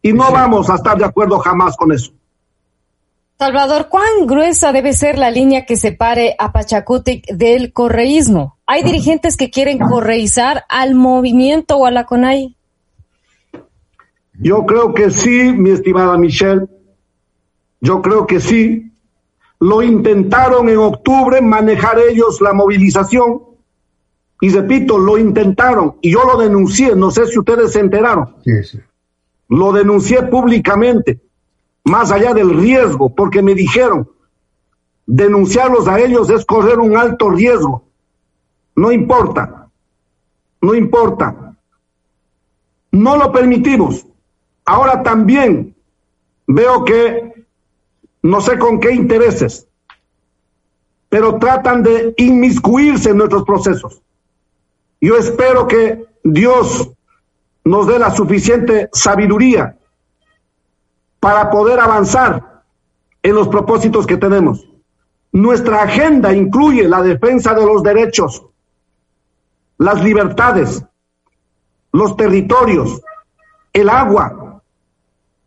Y 0.01 0.13
no 0.13 0.31
vamos 0.31 0.69
a 0.69 0.75
estar 0.75 0.97
de 0.97 1.05
acuerdo 1.05 1.39
jamás 1.39 1.75
con 1.75 1.91
eso. 1.91 2.11
Salvador, 3.39 3.87
¿cuán 3.87 4.27
gruesa 4.27 4.73
debe 4.73 4.91
ser 4.91 5.17
la 5.17 5.31
línea 5.31 5.65
que 5.65 5.77
separe 5.77 6.35
a 6.37 6.51
Pachacutic 6.51 7.25
del 7.27 7.71
correísmo? 7.71 8.57
¿Hay 8.65 8.83
dirigentes 8.83 9.37
que 9.37 9.49
quieren 9.49 9.79
correizar 9.79 10.65
al 10.67 10.93
movimiento 10.93 11.77
o 11.77 11.85
a 11.85 11.91
la 11.91 12.05
CONAI? 12.05 12.57
Yo 14.33 14.65
creo 14.65 14.93
que 14.93 15.09
sí, 15.09 15.53
mi 15.53 15.69
estimada 15.69 16.17
Michelle. 16.17 16.67
Yo 17.79 18.01
creo 18.01 18.27
que 18.27 18.41
sí. 18.41 18.91
Lo 19.61 19.83
intentaron 19.83 20.67
en 20.67 20.77
octubre 20.77 21.39
manejar 21.39 21.97
ellos 21.97 22.41
la 22.41 22.51
movilización. 22.51 23.41
Y 24.41 24.49
repito, 24.49 24.97
lo 24.97 25.17
intentaron 25.17 25.95
y 26.01 26.11
yo 26.11 26.25
lo 26.25 26.37
denuncié. 26.37 26.93
No 26.93 27.09
sé 27.09 27.25
si 27.27 27.39
ustedes 27.39 27.71
se 27.71 27.79
enteraron. 27.79 28.35
Sí, 28.43 28.63
sí. 28.63 28.79
Lo 29.47 29.71
denuncié 29.71 30.23
públicamente, 30.23 31.21
más 31.83 32.11
allá 32.11 32.33
del 32.33 32.53
riesgo, 32.55 33.09
porque 33.09 33.41
me 33.41 33.55
dijeron, 33.55 34.09
denunciarlos 35.05 35.87
a 35.87 35.99
ellos 35.99 36.29
es 36.29 36.45
correr 36.45 36.79
un 36.79 36.95
alto 36.95 37.29
riesgo. 37.29 37.83
No 38.75 38.91
importa, 38.91 39.67
no 40.61 40.75
importa. 40.75 41.55
No 42.91 43.17
lo 43.17 43.31
permitimos. 43.31 44.05
Ahora 44.65 45.03
también 45.03 45.75
veo 46.45 46.85
que 46.85 47.45
no 48.21 48.41
sé 48.41 48.59
con 48.59 48.79
qué 48.79 48.93
intereses, 48.93 49.67
pero 51.09 51.39
tratan 51.39 51.81
de 51.81 52.13
inmiscuirse 52.17 53.09
en 53.09 53.17
nuestros 53.17 53.43
procesos. 53.43 54.01
Yo 55.01 55.17
espero 55.17 55.67
que 55.67 56.05
Dios 56.23 56.91
nos 57.63 57.87
dé 57.87 57.97
la 57.97 58.11
suficiente 58.11 58.89
sabiduría 58.93 59.78
para 61.19 61.49
poder 61.49 61.79
avanzar 61.79 62.63
en 63.21 63.35
los 63.35 63.47
propósitos 63.47 64.07
que 64.07 64.17
tenemos. 64.17 64.65
Nuestra 65.31 65.83
agenda 65.83 66.33
incluye 66.33 66.87
la 66.87 67.01
defensa 67.01 67.53
de 67.53 67.65
los 67.65 67.83
derechos, 67.83 68.45
las 69.77 70.03
libertades, 70.03 70.83
los 71.91 72.15
territorios, 72.15 73.01
el 73.73 73.89
agua, 73.89 74.61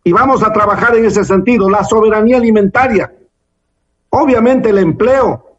y 0.04 0.12
vamos 0.12 0.42
a 0.42 0.52
trabajar 0.52 0.96
en 0.96 1.04
ese 1.04 1.24
sentido, 1.24 1.70
la 1.70 1.84
soberanía 1.84 2.36
alimentaria, 2.36 3.12
obviamente 4.10 4.70
el 4.70 4.78
empleo. 4.78 5.58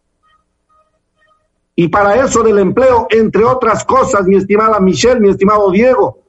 Y 1.76 1.88
para 1.88 2.16
eso 2.16 2.44
del 2.44 2.60
empleo, 2.60 3.08
entre 3.10 3.44
otras 3.44 3.84
cosas, 3.84 4.26
mi 4.26 4.36
estimada 4.36 4.80
Michelle, 4.80 5.20
mi 5.20 5.30
estimado 5.30 5.72
Diego, 5.72 6.23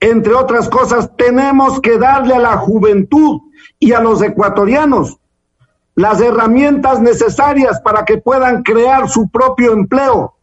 entre 0.00 0.34
otras 0.34 0.68
cosas, 0.68 1.10
tenemos 1.16 1.80
que 1.80 1.98
darle 1.98 2.34
a 2.34 2.38
la 2.38 2.56
juventud 2.56 3.40
y 3.78 3.92
a 3.92 4.00
los 4.00 4.22
ecuatorianos 4.22 5.18
las 5.94 6.20
herramientas 6.20 7.00
necesarias 7.00 7.80
para 7.80 8.04
que 8.04 8.18
puedan 8.18 8.62
crear 8.62 9.08
su 9.08 9.28
propio 9.28 9.72
empleo. 9.72 10.36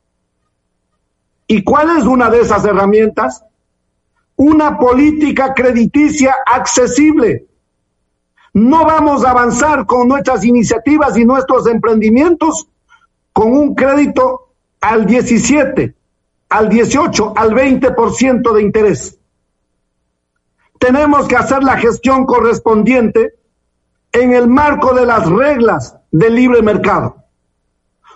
¿Y 1.47 1.63
cuál 1.63 1.97
es 1.97 2.03
una 2.03 2.29
de 2.29 2.41
esas 2.41 2.65
herramientas? 2.65 3.45
Una 4.35 4.77
política 4.77 5.53
crediticia 5.53 6.35
accesible. 6.45 7.45
No 8.53 8.83
vamos 8.83 9.23
a 9.23 9.31
avanzar 9.31 9.85
con 9.85 10.09
nuestras 10.09 10.43
iniciativas 10.43 11.15
y 11.15 11.23
nuestros 11.23 11.67
emprendimientos 11.67 12.67
con 13.31 13.53
un 13.53 13.75
crédito 13.75 14.49
al 14.81 15.05
17, 15.05 15.95
al 16.49 16.67
18, 16.67 17.33
al 17.37 17.51
20% 17.53 18.53
de 18.53 18.61
interés 18.61 19.19
tenemos 20.85 21.27
que 21.27 21.35
hacer 21.35 21.63
la 21.63 21.77
gestión 21.77 22.27
correspondiente 22.27 23.33
en 24.11 24.33
el 24.33 24.47
marco 24.47 24.93
de 24.93 25.07
las 25.07 25.27
reglas 25.27 25.95
del 26.11 26.35
libre 26.35 26.61
mercado. 26.61 27.15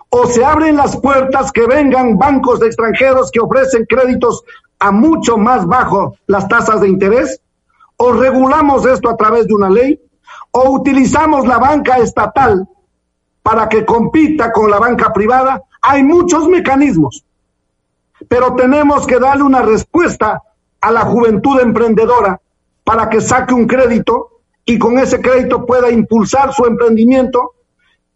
O 0.10 0.27
se 0.27 0.45
abren 0.45 0.75
las 0.77 0.95
puertas 0.95 1.51
que 1.51 1.65
vengan 1.65 2.19
bancos 2.19 2.62
extranjeros 2.62 3.32
que 3.32 3.39
ofrecen 3.39 3.88
créditos 3.88 4.43
a 4.77 4.91
mucho 4.91 5.36
más 5.36 5.65
bajo 5.65 6.15
las 6.27 6.47
tasas 6.47 6.82
de 6.82 6.89
interés, 6.89 7.41
o 7.97 8.12
regulamos 8.12 8.86
esto 8.86 9.10
a 9.10 9.17
través 9.17 9.47
de 9.47 9.55
una 9.55 9.71
ley, 9.71 9.99
o 10.51 10.69
utilizamos 10.69 11.47
la 11.47 11.58
banca 11.58 11.97
estatal 11.97 12.67
para 13.41 13.67
que 13.67 13.84
compita 13.84 14.51
con 14.51 14.69
la 14.69 14.77
banca 14.77 15.12
privada. 15.12 15.63
Hay 15.82 16.03
muchos 16.03 16.47
mecanismos, 16.47 17.25
pero 18.27 18.53
tenemos 18.53 19.08
que 19.08 19.17
darle 19.17 19.41
una 19.41 19.63
respuesta 19.63 20.43
a 20.82 20.91
la 20.91 21.01
juventud 21.01 21.60
emprendedora 21.62 22.39
para 22.89 23.08
que 23.08 23.21
saque 23.21 23.54
un 23.54 23.67
crédito 23.67 24.41
y 24.65 24.80
con 24.80 24.97
ese 24.97 25.21
crédito 25.21 25.63
pueda 25.63 25.91
impulsar 25.91 26.52
su 26.56 26.65
emprendimiento, 26.65 27.54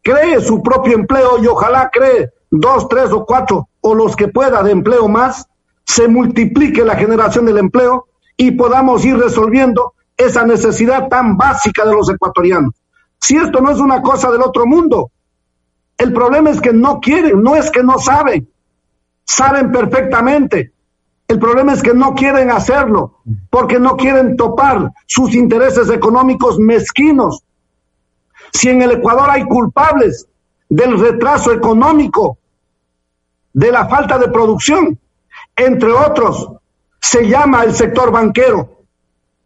cree 0.02 0.42
su 0.42 0.64
propio 0.64 0.96
empleo 0.96 1.38
y 1.38 1.46
ojalá 1.46 1.92
cree 1.94 2.32
dos, 2.50 2.90
tres 2.90 3.12
o 3.12 3.24
cuatro 3.24 3.70
o 3.82 3.94
los 3.94 4.16
que 4.16 4.30
pueda 4.30 4.64
de 4.64 4.72
empleo 4.72 5.08
más, 5.08 5.46
se 5.86 6.08
multiplique 6.08 6.84
la 6.84 6.96
generación 6.96 7.46
del 7.46 7.60
empleo 7.60 8.08
y 8.36 8.50
podamos 8.50 9.06
ir 9.06 9.16
resolviendo 9.16 9.94
esa 10.18 10.44
necesidad 10.44 11.08
tan 11.08 11.38
básica 11.38 11.86
de 11.86 11.94
los 11.94 12.10
ecuatorianos. 12.10 12.74
Si 13.20 13.38
esto 13.38 13.62
no 13.62 13.70
es 13.70 13.78
una 13.78 14.02
cosa 14.02 14.32
del 14.32 14.42
otro 14.42 14.66
mundo, 14.66 15.12
el 16.00 16.12
problema 16.14 16.50
es 16.50 16.60
que 16.60 16.74
no 16.74 17.00
quieren, 17.00 17.44
no 17.44 17.56
es 17.56 17.70
que 17.70 17.84
no 17.84 18.00
saben, 18.00 18.50
saben 19.24 19.72
perfectamente, 19.72 20.73
el 21.28 21.40
problema 21.40 21.74
es 21.74 21.82
que 21.82 21.94
no 21.94 22.14
quieren 22.14 22.52
hacerlo 22.52 23.20
porque 23.50 23.80
no 23.80 23.96
quieren 23.96 24.36
topar 24.36 24.92
sus 25.08 25.34
intereses 25.34 25.90
económicos 25.90 26.60
mezquinos. 26.60 27.44
Si 28.52 28.70
en 28.70 28.82
el 28.82 28.92
Ecuador 28.92 29.30
hay 29.30 29.44
culpables 29.46 30.28
del 30.70 31.00
retraso 31.00 31.52
económico, 31.52 32.38
de 33.54 33.72
la 33.72 33.88
falta 33.88 34.18
de 34.18 34.28
producción, 34.30 35.00
entre 35.56 35.92
otros, 35.92 36.50
se 37.00 37.28
llama 37.28 37.64
el 37.64 37.74
sector 37.74 38.12
banquero, 38.12 38.84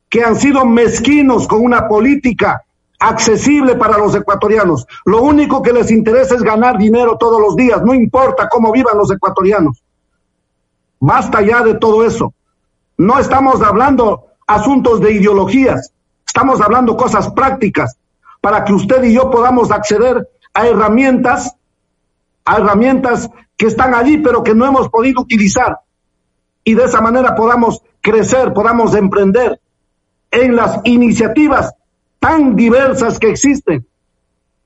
que 0.10 0.24
han 0.24 0.36
sido 0.36 0.66
mezquinos 0.66 1.48
con 1.48 1.64
una 1.64 1.88
política 1.88 2.64
accesible 3.00 3.76
para 3.76 3.98
los 3.98 4.16
ecuatorianos. 4.16 4.86
Lo 5.06 5.22
único 5.22 5.62
que 5.62 5.74
les 5.74 5.92
interesa 5.92 6.36
es 6.36 6.42
ganar 6.42 6.78
dinero 6.78 7.18
todos 7.18 7.40
los 7.42 7.56
días, 7.56 7.82
no 7.84 7.94
importa 7.94 8.48
cómo 8.50 8.72
vivan 8.72 8.98
los 8.98 9.12
ecuatorianos. 9.12 9.84
Basta 11.00 11.42
ya 11.42 11.64
de 11.64 11.76
todo 11.76 12.06
eso. 12.06 12.34
No 12.98 13.20
estamos 13.20 13.62
hablando 13.62 14.28
asuntos 14.48 15.00
de 15.02 15.14
ideologías, 15.14 15.92
estamos 16.26 16.62
hablando 16.62 16.98
cosas 16.98 17.32
prácticas 17.32 17.98
para 18.42 18.64
que 18.64 18.74
usted 18.74 19.04
y 19.04 19.14
yo 19.14 19.30
podamos 19.30 19.72
acceder 19.72 20.28
a 20.54 20.68
herramientas, 20.68 21.56
a 22.46 22.58
herramientas 22.58 23.30
que 23.56 23.68
están 23.68 23.94
allí 23.94 24.18
pero 24.20 24.44
que 24.44 24.56
no 24.56 24.66
hemos 24.66 24.90
podido 24.90 25.22
utilizar 25.22 25.80
y 26.68 26.76
de 26.76 26.84
esa 26.84 27.00
manera 27.00 27.34
podamos 27.34 27.82
crecer, 28.02 28.54
podamos 28.54 28.94
emprender 28.94 29.60
en 30.32 30.56
las 30.56 30.82
iniciativas 30.84 31.74
tan 32.20 32.58
diversas 32.58 33.20
que 33.20 33.30
existen 33.30 33.88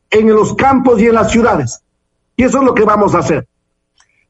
en 0.09 0.29
los 0.33 0.55
campos 0.55 0.99
y 0.99 1.05
en 1.05 1.13
las 1.13 1.31
ciudades. 1.31 1.83
Y 2.35 2.43
eso 2.43 2.57
es 2.57 2.63
lo 2.63 2.73
que 2.73 2.85
vamos 2.85 3.13
a 3.13 3.19
hacer. 3.19 3.47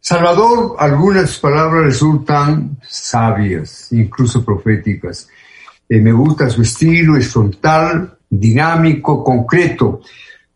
Salvador, 0.03 0.77
algunas 0.79 1.37
palabras 1.37 1.85
resultan 1.85 2.75
sabias, 2.89 3.91
incluso 3.91 4.43
proféticas. 4.43 5.29
Eh, 5.87 5.99
me 5.99 6.11
gusta 6.11 6.49
su 6.49 6.63
estilo, 6.63 7.17
es 7.17 7.31
frontal, 7.31 8.17
dinámico, 8.27 9.23
concreto. 9.23 10.01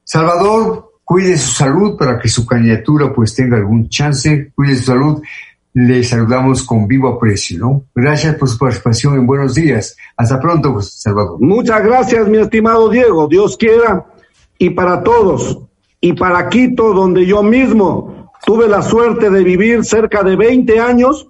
Salvador, 0.03 0.93
cuide 1.03 1.37
su 1.37 1.51
salud 1.51 1.95
para 1.95 2.17
que 2.17 2.27
su 2.27 2.43
candidatura 2.43 3.13
pues 3.13 3.35
tenga 3.35 3.57
algún 3.57 3.87
chance, 3.87 4.51
cuide 4.55 4.77
su 4.77 4.85
salud. 4.85 5.21
Le 5.73 6.03
saludamos 6.03 6.63
con 6.63 6.87
vivo 6.87 7.09
aprecio, 7.09 7.59
¿no? 7.59 7.83
Gracias 7.93 8.35
por 8.35 8.49
su 8.49 8.57
participación 8.57 9.13
en 9.13 9.27
Buenos 9.27 9.53
Días. 9.53 9.95
Hasta 10.17 10.39
pronto, 10.39 10.73
pues, 10.73 10.91
Salvador. 11.01 11.39
Muchas 11.39 11.83
gracias, 11.83 12.27
mi 12.27 12.39
estimado 12.39 12.89
Diego. 12.89 13.27
Dios 13.27 13.57
quiera. 13.57 14.05
Y 14.57 14.71
para 14.71 15.03
todos. 15.03 15.59
Y 16.01 16.13
para 16.13 16.49
Quito, 16.49 16.93
donde 16.93 17.25
yo 17.25 17.43
mismo 17.43 18.14
Tuve 18.45 18.67
la 18.67 18.83
suerte 18.83 19.31
de 19.31 19.43
vivir 19.43 19.83
cerca 19.83 20.23
de 20.23 20.35
20 20.35 20.79
años. 20.79 21.27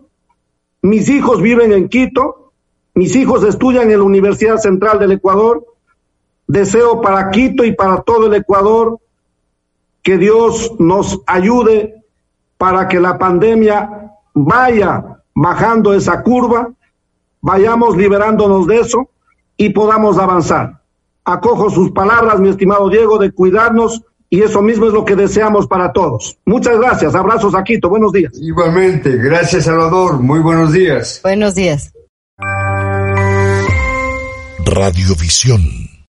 Mis 0.82 1.08
hijos 1.10 1.42
viven 1.42 1.72
en 1.72 1.88
Quito. 1.88 2.52
Mis 2.94 3.16
hijos 3.16 3.44
estudian 3.44 3.90
en 3.90 4.00
la 4.00 4.04
Universidad 4.04 4.58
Central 4.58 5.00
del 5.00 5.14
Ecuador. 5.14 5.66
Deseo 6.46 7.02
para 7.02 7.32
Quito 7.32 7.64
y 7.64 7.72
para 7.72 8.02
todo 8.02 8.28
el 8.28 8.34
Ecuador 8.34 9.00
que 10.04 10.18
Dios 10.18 10.74
nos 10.78 11.22
ayude 11.26 12.04
para 12.58 12.88
que 12.88 13.00
la 13.00 13.18
pandemia 13.18 14.12
vaya 14.34 15.24
bajando 15.34 15.94
esa 15.94 16.22
curva, 16.22 16.70
vayamos 17.42 17.98
liberándonos 17.98 18.68
de 18.68 18.80
eso 18.82 19.10
y 19.58 19.70
podamos 19.70 20.18
avanzar. 20.18 20.82
acojo 21.24 21.72
sus 21.72 21.92
palabras, 21.92 22.40
mi 22.40 22.50
estimado 22.50 22.88
Diego, 22.90 23.18
de 23.18 23.32
cuidarnos 23.32 24.04
y 24.36 24.42
eso 24.42 24.62
mismo 24.62 24.88
es 24.88 24.94
lo 24.94 25.06
que 25.06 25.16
deseamos 25.16 25.66
para 25.66 25.94
todos. 25.94 26.38
Muchas 26.46 26.78
gracias, 26.78 27.16
abrazos 27.16 27.56
a 27.56 27.64
Quito, 27.64 27.88
buenos 27.88 28.12
días. 28.12 28.34
Igualmente, 28.42 29.16
gracias 29.16 29.64
Salvador, 29.64 30.20
muy 30.20 30.40
buenos 30.40 30.74
días. 30.74 31.22
Buenos 31.24 31.56
días. 31.56 31.94
Radiovisión. 34.66 35.95